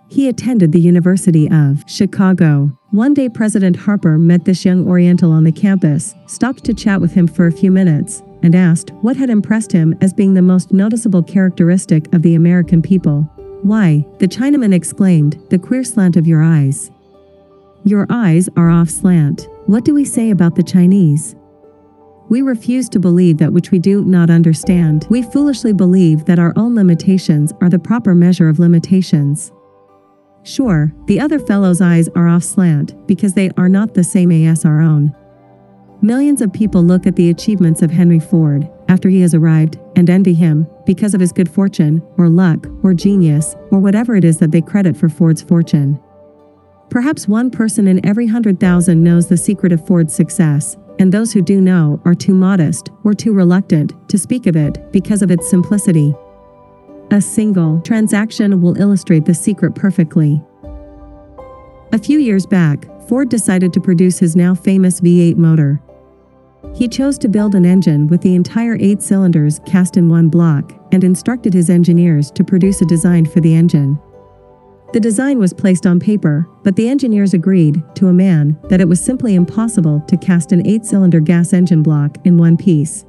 He 0.09 0.27
attended 0.27 0.71
the 0.71 0.79
University 0.79 1.49
of 1.49 1.83
Chicago. 1.87 2.77
One 2.91 3.13
day, 3.13 3.29
President 3.29 3.75
Harper 3.75 4.17
met 4.17 4.45
this 4.45 4.63
young 4.63 4.87
Oriental 4.87 5.31
on 5.31 5.43
the 5.43 5.51
campus, 5.51 6.13
stopped 6.27 6.63
to 6.65 6.73
chat 6.73 7.01
with 7.01 7.13
him 7.13 7.27
for 7.27 7.47
a 7.47 7.51
few 7.51 7.71
minutes, 7.71 8.21
and 8.43 8.53
asked 8.55 8.91
what 9.01 9.17
had 9.17 9.29
impressed 9.29 9.71
him 9.71 9.95
as 10.01 10.13
being 10.13 10.33
the 10.33 10.41
most 10.41 10.71
noticeable 10.71 11.23
characteristic 11.23 12.13
of 12.13 12.21
the 12.21 12.35
American 12.35 12.81
people. 12.81 13.27
Why, 13.63 14.05
the 14.19 14.27
Chinaman 14.27 14.73
exclaimed, 14.73 15.41
the 15.49 15.57
queer 15.57 15.85
slant 15.85 16.17
of 16.17 16.27
your 16.27 16.43
eyes. 16.43 16.91
Your 17.85 18.05
eyes 18.09 18.49
are 18.57 18.69
off 18.69 18.89
slant. 18.89 19.47
What 19.67 19.85
do 19.85 19.93
we 19.93 20.03
say 20.03 20.31
about 20.31 20.55
the 20.55 20.63
Chinese? 20.63 21.35
We 22.27 22.41
refuse 22.41 22.89
to 22.89 22.99
believe 22.99 23.37
that 23.37 23.53
which 23.53 23.71
we 23.71 23.79
do 23.79 24.03
not 24.03 24.29
understand. 24.29 25.07
We 25.09 25.21
foolishly 25.21 25.71
believe 25.71 26.25
that 26.25 26.39
our 26.39 26.51
own 26.57 26.75
limitations 26.75 27.53
are 27.61 27.69
the 27.69 27.79
proper 27.79 28.13
measure 28.13 28.49
of 28.49 28.59
limitations. 28.59 29.51
Sure, 30.43 30.93
the 31.05 31.21
other 31.21 31.39
fellow's 31.39 31.79
eyes 31.79 32.09
are 32.15 32.27
off 32.27 32.43
slant 32.43 33.07
because 33.07 33.33
they 33.33 33.49
are 33.57 33.69
not 33.69 33.93
the 33.93 34.03
same 34.03 34.31
as 34.31 34.65
our 34.65 34.81
own. 34.81 35.15
Millions 36.03 36.41
of 36.41 36.51
people 36.51 36.83
look 36.83 37.07
at 37.07 37.15
the 37.15 37.29
achievements 37.29 37.81
of 37.81 37.89
Henry 37.89 38.19
Ford 38.19 38.69
after 38.89 39.07
he 39.07 39.21
has 39.21 39.33
arrived 39.33 39.79
and 39.95 40.09
envy 40.09 40.33
him 40.33 40.67
because 40.85 41.13
of 41.13 41.21
his 41.21 41.31
good 41.31 41.49
fortune, 41.49 42.03
or 42.17 42.27
luck, 42.27 42.67
or 42.83 42.93
genius, 42.93 43.55
or 43.71 43.79
whatever 43.79 44.13
it 44.17 44.25
is 44.25 44.37
that 44.37 44.51
they 44.51 44.59
credit 44.59 44.97
for 44.97 45.07
Ford's 45.07 45.41
fortune. 45.41 45.97
Perhaps 46.89 47.29
one 47.29 47.49
person 47.49 47.87
in 47.87 48.05
every 48.05 48.27
hundred 48.27 48.59
thousand 48.59 49.01
knows 49.01 49.29
the 49.29 49.37
secret 49.37 49.71
of 49.71 49.87
Ford's 49.87 50.13
success, 50.13 50.75
and 50.99 51.09
those 51.09 51.31
who 51.31 51.41
do 51.41 51.61
know 51.61 52.01
are 52.03 52.13
too 52.13 52.33
modest 52.33 52.89
or 53.05 53.13
too 53.13 53.31
reluctant 53.31 53.93
to 54.09 54.17
speak 54.17 54.45
of 54.45 54.57
it 54.57 54.91
because 54.91 55.21
of 55.21 55.31
its 55.31 55.49
simplicity. 55.49 56.13
A 57.11 57.21
single 57.21 57.79
transaction 57.79 58.59
will 58.59 58.77
illustrate 58.77 59.23
the 59.23 59.33
secret 59.33 59.73
perfectly. 59.73 60.43
A 61.93 61.97
few 61.97 62.19
years 62.19 62.45
back, 62.45 62.89
Ford 63.07 63.29
decided 63.29 63.71
to 63.71 63.79
produce 63.79 64.19
his 64.19 64.35
now 64.35 64.53
famous 64.53 64.99
V8 64.99 65.37
motor. 65.37 65.81
He 66.73 66.87
chose 66.87 67.17
to 67.19 67.27
build 67.27 67.55
an 67.55 67.65
engine 67.65 68.07
with 68.07 68.21
the 68.21 68.35
entire 68.35 68.77
eight 68.79 69.01
cylinders 69.01 69.59
cast 69.65 69.97
in 69.97 70.09
one 70.09 70.29
block 70.29 70.73
and 70.91 71.03
instructed 71.03 71.53
his 71.53 71.69
engineers 71.69 72.31
to 72.31 72.43
produce 72.43 72.81
a 72.81 72.85
design 72.85 73.25
for 73.25 73.41
the 73.41 73.53
engine. 73.53 73.99
The 74.93 74.99
design 74.99 75.39
was 75.39 75.53
placed 75.53 75.87
on 75.87 75.99
paper, 75.99 76.47
but 76.63 76.75
the 76.75 76.87
engineers 76.87 77.33
agreed, 77.33 77.83
to 77.95 78.09
a 78.09 78.13
man, 78.13 78.59
that 78.69 78.79
it 78.79 78.87
was 78.87 79.03
simply 79.03 79.33
impossible 79.33 80.01
to 80.01 80.17
cast 80.17 80.51
an 80.51 80.65
eight 80.67 80.85
cylinder 80.85 81.19
gas 81.19 81.51
engine 81.51 81.81
block 81.81 82.17
in 82.25 82.37
one 82.37 82.57
piece. 82.57 83.05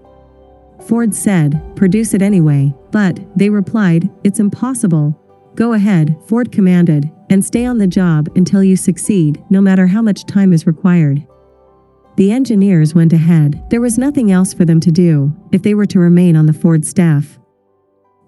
Ford 0.86 1.14
said, 1.14 1.60
Produce 1.76 2.14
it 2.14 2.22
anyway, 2.22 2.74
but, 2.90 3.20
they 3.36 3.50
replied, 3.50 4.10
It's 4.24 4.40
impossible. 4.40 5.18
Go 5.54 5.74
ahead, 5.74 6.16
Ford 6.26 6.50
commanded, 6.50 7.10
and 7.28 7.44
stay 7.44 7.64
on 7.64 7.78
the 7.78 7.86
job 7.86 8.28
until 8.34 8.64
you 8.64 8.76
succeed, 8.76 9.42
no 9.50 9.60
matter 9.60 9.86
how 9.86 10.02
much 10.02 10.24
time 10.24 10.52
is 10.52 10.66
required. 10.66 11.26
The 12.16 12.31
engineers 12.31 12.94
went 12.94 13.12
ahead. 13.12 13.62
There 13.70 13.81
was 13.81 13.98
nothing 13.98 14.31
else 14.31 14.55
for 14.55 14.64
them 14.64 14.79
to 14.81 14.92
do 14.92 15.35
if 15.50 15.62
they 15.62 15.74
were 15.74 15.87
to 15.87 15.98
remain 15.98 16.37
on 16.37 16.46
the 16.46 16.53
Ford 16.53 16.85
staff. 16.85 17.40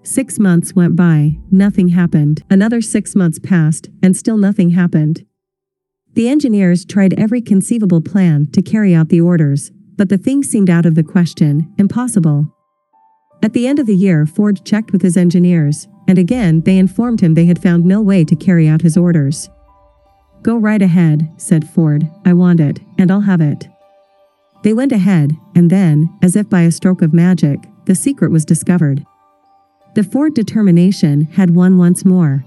Six 0.03 0.39
months 0.39 0.73
went 0.73 0.95
by, 0.95 1.37
nothing 1.51 1.89
happened. 1.89 2.43
Another 2.49 2.81
six 2.81 3.15
months 3.15 3.39
passed, 3.39 3.89
and 4.03 4.15
still 4.15 4.37
nothing 4.37 4.71
happened. 4.71 5.25
The 6.13 6.27
engineers 6.27 6.83
tried 6.83 7.13
every 7.13 7.41
conceivable 7.41 8.01
plan 8.01 8.47
to 8.51 8.61
carry 8.61 8.93
out 8.93 9.09
the 9.09 9.21
orders, 9.21 9.71
but 9.95 10.09
the 10.09 10.17
thing 10.17 10.43
seemed 10.43 10.69
out 10.69 10.85
of 10.85 10.95
the 10.95 11.03
question, 11.03 11.73
impossible. 11.77 12.53
At 13.41 13.53
the 13.53 13.67
end 13.67 13.79
of 13.79 13.85
the 13.85 13.95
year, 13.95 14.25
Ford 14.25 14.65
checked 14.65 14.91
with 14.91 15.01
his 15.01 15.15
engineers, 15.15 15.87
and 16.07 16.17
again 16.17 16.61
they 16.61 16.77
informed 16.77 17.21
him 17.21 17.35
they 17.35 17.45
had 17.45 17.61
found 17.61 17.85
no 17.85 18.01
way 18.01 18.25
to 18.25 18.35
carry 18.35 18.67
out 18.67 18.81
his 18.81 18.97
orders. 18.97 19.49
Go 20.41 20.57
right 20.57 20.81
ahead, 20.81 21.29
said 21.37 21.69
Ford, 21.69 22.09
I 22.25 22.33
want 22.33 22.59
it, 22.59 22.79
and 22.97 23.11
I'll 23.11 23.21
have 23.21 23.41
it. 23.41 23.67
They 24.63 24.73
went 24.73 24.91
ahead, 24.91 25.37
and 25.55 25.69
then, 25.69 26.09
as 26.21 26.35
if 26.35 26.49
by 26.49 26.61
a 26.61 26.71
stroke 26.71 27.01
of 27.01 27.13
magic, 27.13 27.59
the 27.85 27.95
secret 27.95 28.31
was 28.31 28.45
discovered. 28.45 29.05
The 29.95 30.03
Ford 30.03 30.33
determination 30.33 31.21
had 31.21 31.55
won 31.55 31.77
once 31.77 32.05
more. 32.05 32.43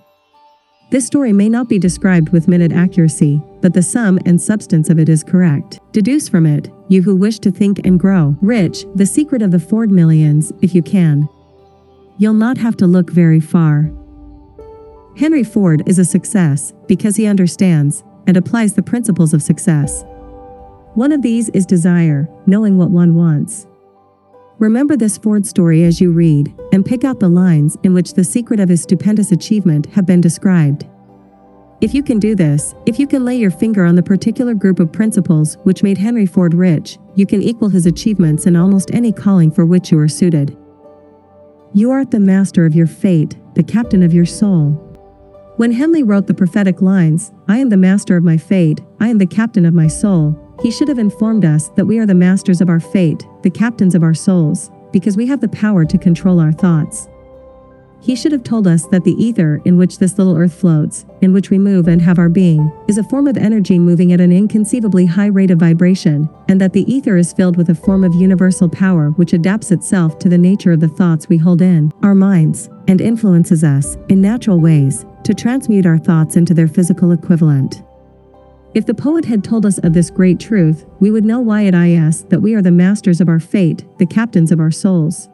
This 0.90 1.06
story 1.06 1.32
may 1.32 1.48
not 1.48 1.68
be 1.68 1.78
described 1.78 2.30
with 2.30 2.48
minute 2.48 2.72
accuracy, 2.72 3.40
but 3.60 3.74
the 3.74 3.82
sum 3.82 4.18
and 4.26 4.40
substance 4.40 4.90
of 4.90 4.98
it 4.98 5.08
is 5.08 5.22
correct. 5.22 5.78
Deduce 5.92 6.28
from 6.28 6.46
it, 6.46 6.68
you 6.88 7.02
who 7.02 7.14
wish 7.14 7.38
to 7.40 7.50
think 7.52 7.80
and 7.86 7.98
grow 7.98 8.36
rich, 8.40 8.84
the 8.96 9.06
secret 9.06 9.40
of 9.40 9.52
the 9.52 9.60
Ford 9.60 9.92
millions, 9.92 10.52
if 10.62 10.74
you 10.74 10.82
can. 10.82 11.28
You'll 12.18 12.34
not 12.34 12.58
have 12.58 12.76
to 12.78 12.88
look 12.88 13.10
very 13.10 13.38
far. 13.38 13.90
Henry 15.16 15.44
Ford 15.44 15.82
is 15.86 15.98
a 15.98 16.04
success 16.04 16.72
because 16.88 17.14
he 17.14 17.26
understands 17.26 18.02
and 18.26 18.36
applies 18.36 18.74
the 18.74 18.82
principles 18.82 19.32
of 19.32 19.42
success. 19.42 20.04
One 20.94 21.12
of 21.12 21.22
these 21.22 21.48
is 21.50 21.66
desire, 21.66 22.28
knowing 22.46 22.76
what 22.76 22.90
one 22.90 23.14
wants. 23.14 23.68
Remember 24.58 24.96
this 24.96 25.16
Ford 25.16 25.46
story 25.46 25.84
as 25.84 26.00
you 26.00 26.10
read, 26.10 26.52
and 26.72 26.84
pick 26.84 27.04
out 27.04 27.20
the 27.20 27.28
lines 27.28 27.78
in 27.84 27.94
which 27.94 28.14
the 28.14 28.24
secret 28.24 28.58
of 28.58 28.68
his 28.68 28.82
stupendous 28.82 29.30
achievement 29.30 29.86
have 29.86 30.04
been 30.04 30.20
described. 30.20 30.86
If 31.80 31.94
you 31.94 32.02
can 32.02 32.18
do 32.18 32.34
this, 32.34 32.74
if 32.86 32.98
you 32.98 33.06
can 33.06 33.24
lay 33.24 33.36
your 33.36 33.52
finger 33.52 33.84
on 33.84 33.94
the 33.94 34.02
particular 34.02 34.52
group 34.52 34.80
of 34.80 34.92
principles 34.92 35.56
which 35.62 35.82
made 35.84 35.96
Henry 35.96 36.26
Ford 36.26 36.54
rich, 36.54 36.98
you 37.14 37.24
can 37.24 37.40
equal 37.40 37.68
his 37.68 37.86
achievements 37.86 38.46
in 38.46 38.56
almost 38.56 38.92
any 38.92 39.12
calling 39.12 39.50
for 39.50 39.64
which 39.64 39.92
you 39.92 39.98
are 39.98 40.08
suited. 40.08 40.58
You 41.72 41.92
art 41.92 42.10
the 42.10 42.20
master 42.20 42.66
of 42.66 42.74
your 42.74 42.88
fate, 42.88 43.38
the 43.54 43.62
captain 43.62 44.02
of 44.02 44.12
your 44.12 44.26
soul. 44.26 44.72
When 45.56 45.72
Henley 45.72 46.02
wrote 46.02 46.26
the 46.26 46.34
prophetic 46.34 46.82
lines, 46.82 47.32
I 47.48 47.58
am 47.58 47.68
the 47.68 47.76
master 47.76 48.16
of 48.16 48.24
my 48.24 48.36
fate, 48.36 48.80
I 48.98 49.08
am 49.08 49.18
the 49.18 49.26
captain 49.26 49.64
of 49.64 49.72
my 49.72 49.86
soul, 49.86 50.38
he 50.60 50.70
should 50.70 50.88
have 50.88 50.98
informed 50.98 51.44
us 51.44 51.68
that 51.70 51.86
we 51.86 51.98
are 51.98 52.06
the 52.06 52.14
masters 52.14 52.60
of 52.60 52.68
our 52.68 52.80
fate, 52.80 53.26
the 53.42 53.50
captains 53.50 53.94
of 53.94 54.02
our 54.02 54.14
souls, 54.14 54.70
because 54.92 55.16
we 55.16 55.26
have 55.26 55.40
the 55.40 55.48
power 55.48 55.84
to 55.84 55.98
control 55.98 56.40
our 56.40 56.52
thoughts. 56.52 57.08
He 58.02 58.16
should 58.16 58.32
have 58.32 58.44
told 58.44 58.66
us 58.66 58.86
that 58.86 59.04
the 59.04 59.12
ether 59.22 59.60
in 59.66 59.76
which 59.76 59.98
this 59.98 60.16
little 60.16 60.36
earth 60.36 60.54
floats, 60.54 61.04
in 61.20 61.34
which 61.34 61.50
we 61.50 61.58
move 61.58 61.86
and 61.86 62.00
have 62.00 62.18
our 62.18 62.30
being, 62.30 62.72
is 62.88 62.96
a 62.96 63.04
form 63.04 63.26
of 63.26 63.36
energy 63.36 63.78
moving 63.78 64.12
at 64.12 64.22
an 64.22 64.32
inconceivably 64.32 65.04
high 65.04 65.26
rate 65.26 65.50
of 65.50 65.58
vibration, 65.58 66.28
and 66.48 66.58
that 66.60 66.72
the 66.72 66.90
ether 66.90 67.18
is 67.18 67.34
filled 67.34 67.58
with 67.58 67.68
a 67.68 67.74
form 67.74 68.02
of 68.02 68.14
universal 68.14 68.70
power 68.70 69.10
which 69.10 69.34
adapts 69.34 69.70
itself 69.70 70.18
to 70.18 70.30
the 70.30 70.38
nature 70.38 70.72
of 70.72 70.80
the 70.80 70.88
thoughts 70.88 71.28
we 71.28 71.36
hold 71.36 71.60
in 71.60 71.92
our 72.02 72.14
minds, 72.14 72.70
and 72.88 73.02
influences 73.02 73.62
us, 73.62 73.96
in 74.08 74.20
natural 74.20 74.58
ways, 74.58 75.04
to 75.24 75.34
transmute 75.34 75.84
our 75.84 75.98
thoughts 75.98 76.36
into 76.36 76.54
their 76.54 76.68
physical 76.68 77.12
equivalent. 77.12 77.82
If 78.72 78.86
the 78.86 78.94
poet 78.94 79.24
had 79.24 79.42
told 79.42 79.66
us 79.66 79.78
of 79.78 79.94
this 79.94 80.10
great 80.10 80.38
truth, 80.38 80.86
we 81.00 81.10
would 81.10 81.24
know 81.24 81.40
why 81.40 81.62
it 81.62 81.74
is 81.74 82.22
that 82.26 82.40
we 82.40 82.54
are 82.54 82.62
the 82.62 82.70
masters 82.70 83.20
of 83.20 83.28
our 83.28 83.40
fate, 83.40 83.84
the 83.98 84.06
captains 84.06 84.52
of 84.52 84.60
our 84.60 84.70
souls. 84.70 85.28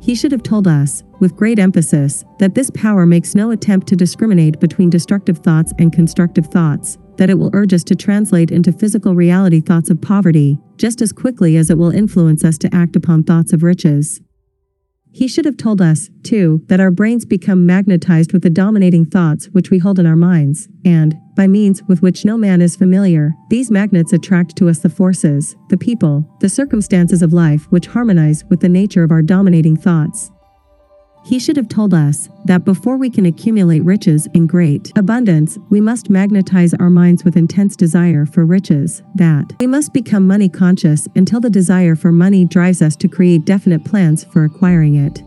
He 0.00 0.16
should 0.16 0.32
have 0.32 0.42
told 0.42 0.66
us, 0.66 1.04
with 1.20 1.36
great 1.36 1.60
emphasis, 1.60 2.24
that 2.40 2.56
this 2.56 2.70
power 2.70 3.06
makes 3.06 3.36
no 3.36 3.52
attempt 3.52 3.86
to 3.88 3.96
discriminate 3.96 4.58
between 4.58 4.90
destructive 4.90 5.38
thoughts 5.38 5.72
and 5.78 5.92
constructive 5.92 6.46
thoughts, 6.46 6.98
that 7.18 7.30
it 7.30 7.38
will 7.38 7.50
urge 7.52 7.72
us 7.72 7.84
to 7.84 7.94
translate 7.94 8.50
into 8.50 8.72
physical 8.72 9.14
reality 9.14 9.60
thoughts 9.60 9.90
of 9.90 10.00
poverty, 10.00 10.58
just 10.76 11.02
as 11.02 11.12
quickly 11.12 11.56
as 11.56 11.70
it 11.70 11.78
will 11.78 11.90
influence 11.90 12.44
us 12.44 12.58
to 12.58 12.74
act 12.74 12.96
upon 12.96 13.22
thoughts 13.22 13.52
of 13.52 13.62
riches. 13.62 14.20
He 15.12 15.26
should 15.26 15.44
have 15.44 15.56
told 15.56 15.82
us, 15.82 16.08
too, 16.22 16.62
that 16.68 16.80
our 16.80 16.90
brains 16.90 17.24
become 17.24 17.66
magnetized 17.66 18.32
with 18.32 18.42
the 18.42 18.50
dominating 18.50 19.04
thoughts 19.04 19.46
which 19.46 19.70
we 19.70 19.78
hold 19.78 19.98
in 19.98 20.06
our 20.06 20.16
minds, 20.16 20.68
and, 20.84 21.16
by 21.36 21.46
means 21.46 21.82
with 21.88 22.00
which 22.00 22.24
no 22.24 22.36
man 22.36 22.62
is 22.62 22.76
familiar, 22.76 23.34
these 23.48 23.70
magnets 23.70 24.12
attract 24.12 24.56
to 24.56 24.68
us 24.68 24.78
the 24.78 24.88
forces, 24.88 25.56
the 25.68 25.76
people, 25.76 26.24
the 26.40 26.48
circumstances 26.48 27.22
of 27.22 27.32
life 27.32 27.66
which 27.70 27.86
harmonize 27.88 28.44
with 28.50 28.60
the 28.60 28.68
nature 28.68 29.02
of 29.02 29.10
our 29.10 29.22
dominating 29.22 29.76
thoughts. 29.76 30.30
He 31.22 31.38
should 31.38 31.56
have 31.56 31.68
told 31.68 31.94
us 31.94 32.28
that 32.46 32.64
before 32.64 32.96
we 32.96 33.10
can 33.10 33.26
accumulate 33.26 33.84
riches 33.84 34.26
in 34.34 34.46
great 34.46 34.90
abundance, 34.96 35.58
we 35.68 35.80
must 35.80 36.10
magnetize 36.10 36.74
our 36.74 36.90
minds 36.90 37.24
with 37.24 37.36
intense 37.36 37.76
desire 37.76 38.26
for 38.26 38.44
riches, 38.46 39.02
that 39.14 39.52
we 39.60 39.66
must 39.66 39.92
become 39.92 40.26
money 40.26 40.48
conscious 40.48 41.06
until 41.14 41.40
the 41.40 41.50
desire 41.50 41.94
for 41.94 42.10
money 42.10 42.44
drives 42.44 42.82
us 42.82 42.96
to 42.96 43.08
create 43.08 43.44
definite 43.44 43.84
plans 43.84 44.24
for 44.24 44.44
acquiring 44.44 44.96
it. 44.96 45.22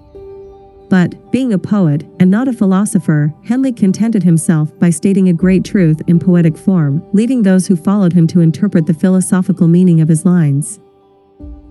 But, 0.90 1.32
being 1.32 1.54
a 1.54 1.58
poet, 1.58 2.06
and 2.20 2.30
not 2.30 2.48
a 2.48 2.54
philosopher, 2.54 3.34
Henley 3.46 3.72
contented 3.72 4.22
himself 4.22 4.78
by 4.80 4.90
stating 4.90 5.30
a 5.30 5.34
great 5.34 5.64
truth 5.64 6.02
in 6.08 6.20
poetic 6.20 6.58
form, 6.58 7.04
leaving 7.14 7.42
those 7.42 7.66
who 7.66 7.76
followed 7.76 8.14
him 8.14 8.28
to 8.28 8.42
interpret 8.42 8.86
the 8.86 8.94
philosophical 8.94 9.68
meaning 9.68 10.02
of 10.02 10.10
his 10.10 10.26
lines. 10.26 10.80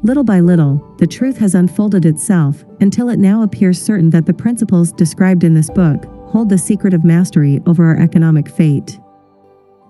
Little 0.05 0.25
by 0.25 0.41
little, 0.41 0.85
the 0.99 1.07
truth 1.07 1.39
has 1.39 1.55
unfolded 1.55 2.05
itself 2.05 2.65
until 2.81 3.09
it 3.09 3.21
now 3.21 3.45
appears 3.45 3.81
certain 3.81 4.11
that 4.11 4.27
the 4.27 4.35
principles 4.35 4.91
described 4.91 5.45
in 5.45 5.55
this 5.55 5.71
book 5.71 6.07
hold 6.27 6.49
the 6.49 6.59
secret 6.59 6.93
of 6.93 7.05
mastery 7.05 7.61
over 7.67 7.85
our 7.85 8.01
economic 8.01 8.49
fate. 8.49 8.99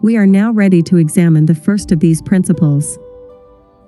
We 0.03 0.19
are 0.19 0.27
now 0.27 0.53
ready 0.53 0.83
to 0.83 0.99
examine 0.99 1.47
the 1.47 1.55
first 1.55 1.93
of 1.93 2.01
these 2.01 2.21
principles. 2.21 2.99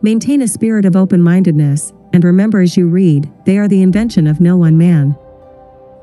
Maintain 0.00 0.40
a 0.40 0.48
spirit 0.48 0.86
of 0.86 0.96
open 0.96 1.20
mindedness, 1.20 1.92
and 2.14 2.24
remember 2.24 2.62
as 2.62 2.74
you 2.74 2.88
read, 2.88 3.30
they 3.44 3.58
are 3.58 3.68
the 3.68 3.82
invention 3.82 4.26
of 4.26 4.40
no 4.40 4.56
one 4.56 4.78
man. 4.78 5.14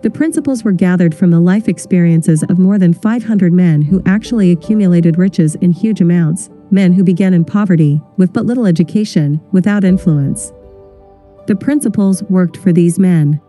The 0.03 0.11
principles 0.11 0.63
were 0.63 0.71
gathered 0.71 1.15
from 1.15 1.31
the 1.31 1.39
life 1.39 1.67
experiences 1.67 2.43
of 2.43 2.59
more 2.59 2.77
than 2.77 2.93
500 2.93 3.53
men 3.53 3.81
who 3.81 4.03
actually 4.05 4.51
accumulated 4.51 5.17
riches 5.17 5.55
in 5.55 5.71
huge 5.71 5.99
amounts 5.99 6.51
men 6.71 6.93
who 6.93 7.03
began 7.03 7.33
in 7.33 7.45
poverty, 7.45 8.01
with 8.17 8.33
but 8.33 8.45
little 8.45 8.65
education, 8.65 9.41
without 9.51 9.83
influence. 9.83 10.51
The 11.47 11.55
principles 11.55 12.23
worked 12.23 12.57
for 12.57 12.71
these 12.71 12.99
men. 12.99 13.41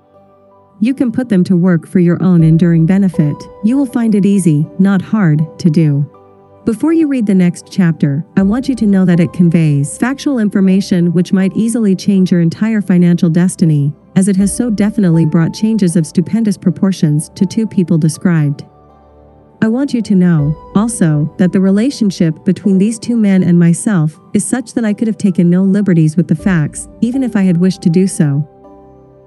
You 0.81 0.95
can 0.95 1.13
put 1.13 1.29
them 1.29 1.45
to 1.45 1.57
work 1.57 1.87
for 1.87 2.01
your 2.01 2.21
own 2.23 2.43
enduring 2.43 2.87
benefit. 2.87 3.37
You 3.63 3.77
will 3.77 3.87
find 3.87 4.15
it 4.15 4.27
easy, 4.27 4.67
not 4.79 5.01
hard, 5.01 5.41
to 5.61 5.71
do. 5.71 6.09
Before 6.65 6.93
you 6.93 7.09
read 7.09 7.27
the 7.27 7.35
next 7.35 7.67
chapter, 7.71 8.25
I 8.37 8.43
want 8.43 8.69
you 8.69 8.75
to 8.77 8.87
know 8.87 9.05
that 9.05 9.19
it 9.19 9.33
conveys 9.33 9.99
factual 9.99 10.39
information 10.39 11.13
which 11.13 11.33
might 11.33 11.57
easily 11.57 11.97
change 11.97 12.31
your 12.31 12.41
entire 12.41 12.81
financial 12.81 13.29
destiny, 13.29 13.93
as 14.15 14.29
it 14.29 14.37
has 14.37 14.57
so 14.57 14.71
definitely 14.71 15.27
brought 15.27 15.55
changes 15.55 15.97
of 15.97 16.07
stupendous 16.07 16.57
proportions 16.57 17.31
to 17.31 17.47
two 17.47 17.67
people 17.67 17.99
described. 17.99 18.65
I 19.63 19.69
want 19.69 19.95
you 19.95 20.03
to 20.03 20.17
know, 20.17 20.73
also, 20.75 21.33
that 21.39 21.53
the 21.53 21.61
relationship 21.61 22.45
between 22.45 22.79
these 22.79 22.99
two 22.99 23.17
men 23.17 23.45
and 23.45 23.57
myself 23.57 24.19
is 24.35 24.45
such 24.45 24.75
that 24.75 24.85
I 24.85 24.93
could 24.93 25.07
have 25.07 25.17
taken 25.17 25.49
no 25.49 25.63
liberties 25.63 26.17
with 26.17 26.27
the 26.27 26.35
facts, 26.35 26.89
even 27.01 27.23
if 27.23 27.37
I 27.37 27.43
had 27.43 27.59
wished 27.59 27.81
to 27.83 27.89
do 27.89 28.09
so. 28.09 28.39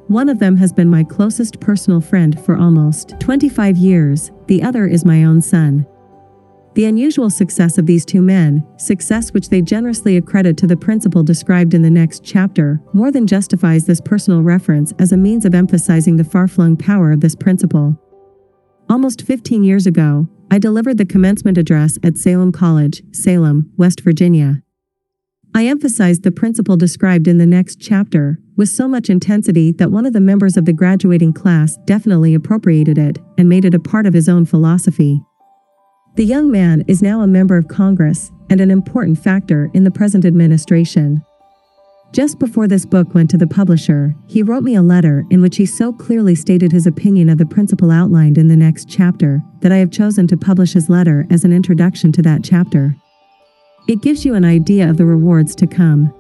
One 0.09 0.27
of 0.27 0.39
them 0.39 0.57
has 0.57 0.73
been 0.73 0.89
my 0.89 1.05
closest 1.05 1.61
personal 1.61 2.01
friend 2.01 2.37
for 2.43 2.57
almost 2.57 3.17
25 3.21 3.77
years, 3.77 4.31
the 4.47 4.61
other 4.61 4.85
is 4.85 5.05
my 5.05 5.23
own 5.23 5.41
son. 5.41 5.87
The 6.73 6.83
unusual 6.83 7.29
success 7.29 7.77
of 7.77 7.85
these 7.85 8.03
two 8.03 8.21
men, 8.21 8.67
success 8.75 9.31
which 9.31 9.47
they 9.47 9.61
generously 9.61 10.17
accredit 10.17 10.57
to 10.57 10.67
the 10.67 10.75
principle 10.75 11.23
described 11.23 11.73
in 11.73 11.81
the 11.81 11.89
next 11.89 12.25
chapter, 12.25 12.81
more 12.91 13.09
than 13.09 13.25
justifies 13.25 13.85
this 13.85 14.01
personal 14.01 14.41
reference 14.41 14.93
as 14.99 15.13
a 15.13 15.17
means 15.17 15.45
of 15.45 15.55
emphasizing 15.55 16.17
the 16.17 16.25
far-flung 16.25 16.75
power 16.75 17.13
of 17.13 17.21
this 17.21 17.35
principle. 17.35 17.97
Almost 18.87 19.23
15 19.23 19.63
years 19.63 19.87
ago, 19.87 20.27
I 20.51 20.59
delivered 20.59 20.99
the 20.99 21.07
commencement 21.07 21.57
address 21.57 21.97
at 22.03 22.17
Salem 22.17 22.51
College, 22.51 23.01
Salem, 23.11 23.71
West 23.77 24.01
Virginia. 24.01 24.61
I 25.55 25.65
emphasized 25.65 26.21
the 26.21 26.31
principle 26.31 26.77
described 26.77 27.27
in 27.27 27.39
the 27.39 27.47
next 27.47 27.81
chapter 27.81 28.37
with 28.55 28.69
so 28.69 28.87
much 28.87 29.09
intensity 29.09 29.71
that 29.71 29.89
one 29.89 30.05
of 30.05 30.13
the 30.13 30.19
members 30.19 30.55
of 30.55 30.65
the 30.65 30.73
graduating 30.73 31.33
class 31.33 31.77
definitely 31.85 32.35
appropriated 32.35 32.99
it 32.99 33.17
and 33.39 33.49
made 33.49 33.65
it 33.65 33.73
a 33.73 33.79
part 33.79 34.05
of 34.05 34.13
his 34.13 34.29
own 34.29 34.45
philosophy. 34.45 35.19
The 36.15 36.25
young 36.25 36.51
man 36.51 36.83
is 36.87 37.01
now 37.01 37.21
a 37.21 37.27
member 37.27 37.57
of 37.57 37.67
Congress 37.67 38.31
and 38.51 38.61
an 38.61 38.69
important 38.69 39.17
factor 39.17 39.71
in 39.73 39.83
the 39.83 39.91
present 39.91 40.25
administration. 40.25 41.24
Just 42.15 42.39
before 42.39 42.65
this 42.65 42.86
book 42.86 43.13
went 43.13 43.30
to 43.32 43.38
the 43.38 43.45
publisher, 43.45 44.15
he 44.25 44.41
wrote 44.41 44.63
me 44.63 44.75
a 44.75 44.82
letter 44.82 45.25
in 45.30 45.41
which 45.41 45.58
he 45.58 45.65
so 45.65 45.91
clearly 45.91 46.34
stated 46.34 46.71
his 46.71 46.88
opinion 46.88 47.28
of 47.28 47.38
the 47.38 47.45
principle 47.45 47.91
outlined 47.91 48.38
in 48.38 48.47
the 48.47 48.56
next 48.56 48.88
chapter 48.88 49.43
that 49.60 49.73
I 49.73 49.80
have 49.80 49.91
chosen 49.91 50.25
to 50.28 50.38
publish 50.38 50.71
his 50.71 50.89
letter 50.89 51.28
as 51.30 51.43
an 51.43 51.51
introduction 51.51 52.13
to 52.13 52.21
that 52.21 52.41
chapter. 52.41 52.95
It 53.89 54.01
gives 54.01 54.23
you 54.23 54.34
an 54.34 54.45
idea 54.45 54.89
of 54.89 54.95
the 54.95 55.04
rewards 55.04 55.56
to 55.56 55.67
come. 55.67 56.13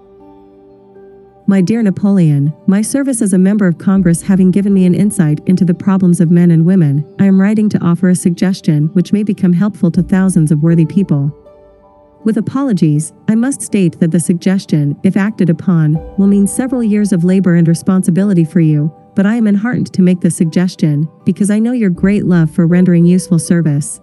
My 1.47 1.61
dear 1.61 1.81
Napoleon, 1.81 2.53
my 2.67 2.81
service 2.81 3.21
as 3.21 3.31
a 3.31 3.37
member 3.37 3.65
of 3.65 3.77
Congress 3.77 4.21
having 4.21 4.51
given 4.51 4.73
me 4.73 4.85
an 4.85 4.95
insight 4.95 5.39
into 5.45 5.63
the 5.63 5.73
problems 5.73 6.19
of 6.19 6.29
men 6.29 6.51
and 6.51 6.65
women, 6.65 7.09
I 7.19 7.25
am 7.25 7.39
writing 7.39 7.69
to 7.69 7.79
offer 7.79 8.09
a 8.09 8.15
suggestion 8.15 8.87
which 8.87 9.13
may 9.13 9.23
become 9.23 9.53
helpful 9.53 9.91
to 9.91 10.03
thousands 10.03 10.51
of 10.51 10.61
worthy 10.61 10.85
people. 10.85 11.31
With 12.25 12.37
apologies, 12.37 13.13
I 13.27 13.35
must 13.35 13.61
state 13.61 13.99
that 13.99 14.09
the 14.09 14.19
suggestion, 14.19 14.99
if 15.03 15.15
acted 15.15 15.47
upon, 15.47 15.93
will 16.17 16.25
mean 16.25 16.47
several 16.47 16.83
years 16.83 17.13
of 17.13 17.23
labor 17.23 17.53
and 17.53 17.67
responsibility 17.67 18.43
for 18.43 18.61
you, 18.61 18.91
but 19.13 19.27
I 19.27 19.35
am 19.35 19.45
enheartened 19.47 19.93
to 19.93 20.01
make 20.01 20.21
the 20.21 20.31
suggestion 20.31 21.07
because 21.23 21.51
I 21.51 21.59
know 21.59 21.71
your 21.71 21.91
great 21.91 22.25
love 22.25 22.49
for 22.49 22.65
rendering 22.65 23.05
useful 23.05 23.37
service. 23.37 24.01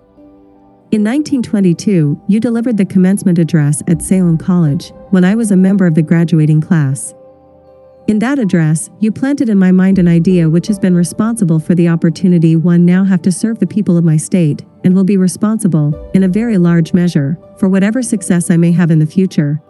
In 0.92 1.02
1922, 1.02 2.22
you 2.28 2.38
delivered 2.38 2.76
the 2.76 2.84
commencement 2.84 3.40
address 3.40 3.82
at 3.88 4.02
Salem 4.02 4.38
College 4.38 4.92
when 5.10 5.24
I 5.24 5.34
was 5.34 5.50
a 5.50 5.56
member 5.56 5.84
of 5.84 5.96
the 5.96 6.02
graduating 6.02 6.60
class. 6.60 7.14
In 8.08 8.18
that 8.18 8.40
address, 8.40 8.90
you 8.98 9.12
planted 9.12 9.48
in 9.48 9.58
my 9.58 9.70
mind 9.70 9.98
an 9.98 10.08
idea 10.08 10.50
which 10.50 10.66
has 10.66 10.78
been 10.78 10.94
responsible 10.94 11.60
for 11.60 11.74
the 11.74 11.88
opportunity 11.88 12.56
one 12.56 12.84
now 12.84 13.04
have 13.04 13.22
to 13.22 13.30
serve 13.32 13.60
the 13.60 13.66
people 13.66 13.96
of 13.96 14.04
my 14.04 14.16
state, 14.16 14.64
and 14.82 14.94
will 14.94 15.04
be 15.04 15.16
responsible, 15.16 16.10
in 16.12 16.24
a 16.24 16.28
very 16.28 16.58
large 16.58 16.92
measure, 16.92 17.38
for 17.58 17.68
whatever 17.68 18.02
success 18.02 18.50
I 18.50 18.56
may 18.56 18.72
have 18.72 18.90
in 18.90 18.98
the 18.98 19.06
future. 19.06 19.62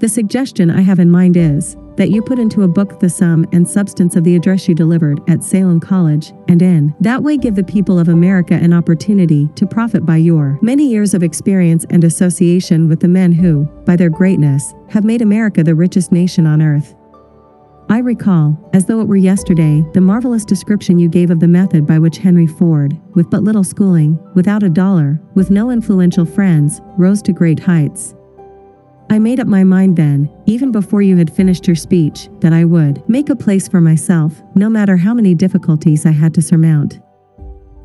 The 0.00 0.08
suggestion 0.08 0.70
I 0.70 0.82
have 0.82 1.00
in 1.00 1.10
mind 1.10 1.36
is 1.36 1.76
that 1.96 2.10
you 2.10 2.22
put 2.22 2.38
into 2.38 2.62
a 2.62 2.68
book 2.68 3.00
the 3.00 3.08
sum 3.08 3.44
and 3.52 3.68
substance 3.68 4.14
of 4.14 4.22
the 4.22 4.36
address 4.36 4.68
you 4.68 4.74
delivered 4.74 5.20
at 5.28 5.42
Salem 5.42 5.80
College, 5.80 6.32
and 6.48 6.60
in 6.60 6.94
that 7.00 7.22
way 7.22 7.38
give 7.38 7.56
the 7.56 7.64
people 7.64 7.98
of 7.98 8.08
America 8.08 8.54
an 8.54 8.74
opportunity 8.74 9.48
to 9.56 9.66
profit 9.66 10.04
by 10.04 10.18
your 10.18 10.58
many 10.60 10.86
years 10.86 11.14
of 11.14 11.22
experience 11.22 11.86
and 11.88 12.04
association 12.04 12.88
with 12.88 13.00
the 13.00 13.08
men 13.08 13.32
who, 13.32 13.64
by 13.86 13.96
their 13.96 14.10
greatness, 14.10 14.74
have 14.90 15.04
made 15.04 15.22
America 15.22 15.64
the 15.64 15.74
richest 15.74 16.12
nation 16.12 16.46
on 16.46 16.62
earth. 16.62 16.94
I 17.90 17.98
recall, 17.98 18.58
as 18.74 18.84
though 18.84 19.00
it 19.00 19.08
were 19.08 19.16
yesterday, 19.16 19.82
the 19.94 20.00
marvelous 20.02 20.44
description 20.44 20.98
you 20.98 21.08
gave 21.08 21.30
of 21.30 21.40
the 21.40 21.48
method 21.48 21.86
by 21.86 21.98
which 21.98 22.18
Henry 22.18 22.46
Ford, 22.46 23.00
with 23.14 23.30
but 23.30 23.42
little 23.42 23.64
schooling, 23.64 24.18
without 24.34 24.62
a 24.62 24.68
dollar, 24.68 25.18
with 25.34 25.50
no 25.50 25.70
influential 25.70 26.26
friends, 26.26 26.82
rose 26.98 27.22
to 27.22 27.32
great 27.32 27.58
heights. 27.58 28.14
I 29.08 29.18
made 29.18 29.40
up 29.40 29.46
my 29.46 29.64
mind 29.64 29.96
then, 29.96 30.30
even 30.44 30.70
before 30.70 31.00
you 31.00 31.16
had 31.16 31.34
finished 31.34 31.66
your 31.66 31.76
speech, 31.76 32.28
that 32.40 32.52
I 32.52 32.66
would 32.66 33.08
make 33.08 33.30
a 33.30 33.36
place 33.36 33.66
for 33.66 33.80
myself, 33.80 34.42
no 34.54 34.68
matter 34.68 34.98
how 34.98 35.14
many 35.14 35.34
difficulties 35.34 36.04
I 36.04 36.10
had 36.10 36.34
to 36.34 36.42
surmount. 36.42 37.00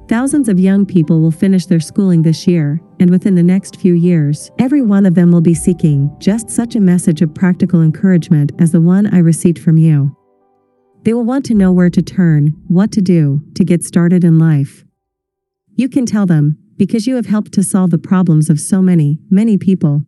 Thousands 0.10 0.50
of 0.50 0.60
young 0.60 0.86
people 0.86 1.22
will 1.22 1.32
finish 1.32 1.66
their 1.66 1.80
schooling 1.80 2.22
this 2.22 2.46
year, 2.46 2.82
and 3.00 3.10
within 3.10 3.36
the 3.36 3.44
next 3.44 3.78
few 3.78 3.94
years, 3.94 4.52
every 4.60 4.82
one 4.82 5.06
of 5.06 5.16
them 5.16 5.32
will 5.32 5.42
be 5.42 5.54
seeking 5.54 6.14
just 6.20 6.50
such 6.50 6.76
a 6.76 6.82
message 6.82 7.22
of 7.22 7.34
practical 7.34 7.82
encouragement 7.82 8.52
as 8.60 8.74
the 8.74 8.82
one 8.82 9.08
I 9.14 9.20
received 9.20 9.60
from 9.60 9.78
you. 9.78 10.16
They 11.04 11.14
will 11.14 11.24
want 11.24 11.46
to 11.46 11.54
know 11.54 11.72
where 11.72 11.90
to 11.90 12.02
turn, 12.02 12.54
what 12.68 12.92
to 12.92 13.02
do, 13.02 13.42
to 13.56 13.64
get 13.64 13.84
started 13.84 14.26
in 14.26 14.38
life. 14.38 14.84
You 15.76 15.88
can 15.88 16.06
tell 16.06 16.26
them, 16.26 16.58
because 16.76 17.08
you 17.08 17.16
have 17.16 17.28
helped 17.28 17.54
to 17.54 17.64
solve 17.64 17.92
the 17.92 17.98
problems 17.98 18.50
of 18.50 18.60
so 18.60 18.82
many, 18.82 19.20
many 19.30 19.58
people. 19.58 20.02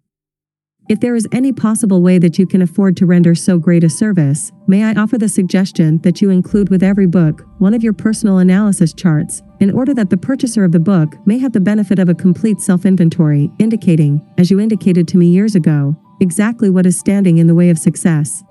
If 0.88 1.00
there 1.00 1.16
is 1.16 1.28
any 1.32 1.52
possible 1.52 2.04
way 2.04 2.20
that 2.20 2.38
you 2.38 2.46
can 2.46 2.62
afford 2.62 2.96
to 2.98 3.08
render 3.08 3.34
so 3.34 3.58
great 3.58 3.84
a 3.84 3.90
service, 3.90 4.52
may 4.68 4.84
I 4.84 4.94
offer 4.94 5.18
the 5.18 5.28
suggestion 5.28 5.98
that 6.04 6.22
you 6.22 6.30
include 6.30 6.70
with 6.70 6.84
every 6.84 7.08
book 7.08 7.42
one 7.58 7.74
of 7.74 7.82
your 7.82 7.94
personal 7.94 8.38
analysis 8.38 8.94
charts, 8.94 9.42
in 9.60 9.72
order 9.72 9.96
that 9.96 10.12
the 10.12 10.18
purchaser 10.18 10.64
of 10.64 10.72
the 10.72 10.80
book 10.80 11.16
may 11.26 11.40
have 11.40 11.54
the 11.54 11.60
benefit 11.60 11.98
of 11.98 12.08
a 12.08 12.14
complete 12.14 12.62
self 12.62 12.86
inventory, 12.86 13.52
indicating, 13.58 14.22
as 14.38 14.52
you 14.52 14.60
indicated 14.60 15.08
to 15.08 15.18
me 15.18 15.26
years 15.26 15.56
ago, 15.56 15.96
exactly 16.22 16.70
what 16.70 16.86
is 16.86 17.00
standing 17.00 17.40
in 17.40 17.48
the 17.48 17.56
way 17.56 17.72
of 17.72 17.80
success. 17.80 18.44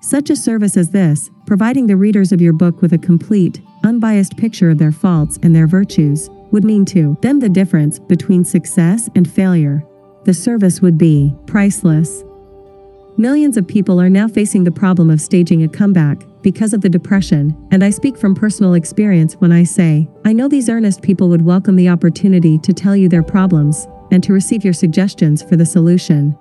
Such 0.00 0.30
a 0.30 0.36
service 0.36 0.78
as 0.78 0.90
this, 0.90 1.28
providing 1.46 1.86
the 1.86 1.98
readers 1.98 2.32
of 2.32 2.40
your 2.40 2.54
book 2.54 2.80
with 2.80 2.94
a 2.94 2.98
complete, 2.98 3.60
unbiased 3.84 4.38
picture 4.38 4.70
of 4.70 4.78
their 4.78 4.90
faults 4.90 5.38
and 5.42 5.54
their 5.54 5.66
virtues, 5.66 6.30
would 6.50 6.64
mean 6.64 6.86
to 6.86 7.14
them 7.20 7.40
the 7.40 7.48
difference 7.50 7.98
between 7.98 8.42
success 8.42 9.10
and 9.14 9.30
failure 9.30 9.86
the 10.24 10.34
service 10.34 10.80
would 10.80 10.98
be 10.98 11.34
priceless. 11.46 12.24
Millions 13.16 13.56
of 13.56 13.66
people 13.66 14.00
are 14.00 14.08
now 14.08 14.26
facing 14.26 14.64
the 14.64 14.70
problem 14.70 15.10
of 15.10 15.20
staging 15.20 15.62
a 15.62 15.68
comeback 15.68 16.22
because 16.42 16.72
of 16.72 16.80
the 16.80 16.88
depression, 16.88 17.56
and 17.70 17.84
I 17.84 17.90
speak 17.90 18.16
from 18.16 18.34
personal 18.34 18.74
experience 18.74 19.34
when 19.34 19.52
I 19.52 19.64
say, 19.64 20.08
I 20.24 20.32
know 20.32 20.48
these 20.48 20.68
earnest 20.68 21.02
people 21.02 21.28
would 21.28 21.42
welcome 21.42 21.76
the 21.76 21.88
opportunity 21.88 22.58
to 22.58 22.72
tell 22.72 22.96
you 22.96 23.08
their 23.08 23.22
problems 23.22 23.86
and 24.10 24.22
to 24.24 24.32
receive 24.32 24.64
your 24.64 24.72
suggestions 24.72 25.42
for 25.42 25.56
the 25.56 25.66
solution. 25.66 26.36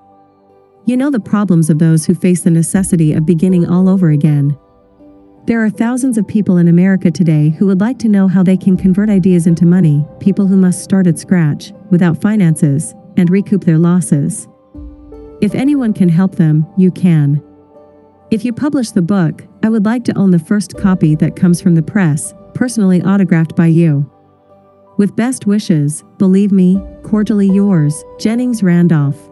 You 0.85 0.97
know 0.97 1.11
the 1.11 1.19
problems 1.19 1.69
of 1.69 1.77
those 1.77 2.05
who 2.05 2.15
face 2.15 2.41
the 2.41 2.51
necessity 2.51 3.13
of 3.13 3.25
beginning 3.25 3.67
all 3.67 3.87
over 3.87 4.09
again. 4.09 4.57
There 5.45 5.63
are 5.63 5.69
thousands 5.69 6.17
of 6.17 6.27
people 6.27 6.57
in 6.57 6.67
America 6.67 7.11
today 7.11 7.49
who 7.49 7.65
would 7.67 7.81
like 7.81 7.99
to 7.99 8.09
know 8.09 8.27
how 8.27 8.43
they 8.43 8.57
can 8.57 8.77
convert 8.77 9.09
ideas 9.09 9.47
into 9.47 9.65
money, 9.65 10.05
people 10.19 10.47
who 10.47 10.55
must 10.55 10.83
start 10.83 11.07
at 11.07 11.19
scratch, 11.19 11.73
without 11.89 12.21
finances, 12.21 12.93
and 13.17 13.29
recoup 13.29 13.63
their 13.63 13.77
losses. 13.77 14.47
If 15.41 15.55
anyone 15.55 15.93
can 15.93 16.09
help 16.09 16.35
them, 16.35 16.67
you 16.77 16.91
can. 16.91 17.43
If 18.29 18.45
you 18.45 18.53
publish 18.53 18.91
the 18.91 19.01
book, 19.01 19.45
I 19.63 19.69
would 19.69 19.85
like 19.85 20.03
to 20.05 20.17
own 20.17 20.31
the 20.31 20.39
first 20.39 20.77
copy 20.77 21.15
that 21.15 21.35
comes 21.35 21.61
from 21.61 21.75
the 21.75 21.81
press, 21.81 22.33
personally 22.53 23.01
autographed 23.01 23.55
by 23.55 23.67
you. 23.67 24.09
With 24.97 25.15
best 25.15 25.47
wishes, 25.47 26.03
believe 26.17 26.51
me, 26.51 26.79
cordially 27.03 27.49
yours, 27.49 28.03
Jennings 28.19 28.61
Randolph. 28.61 29.30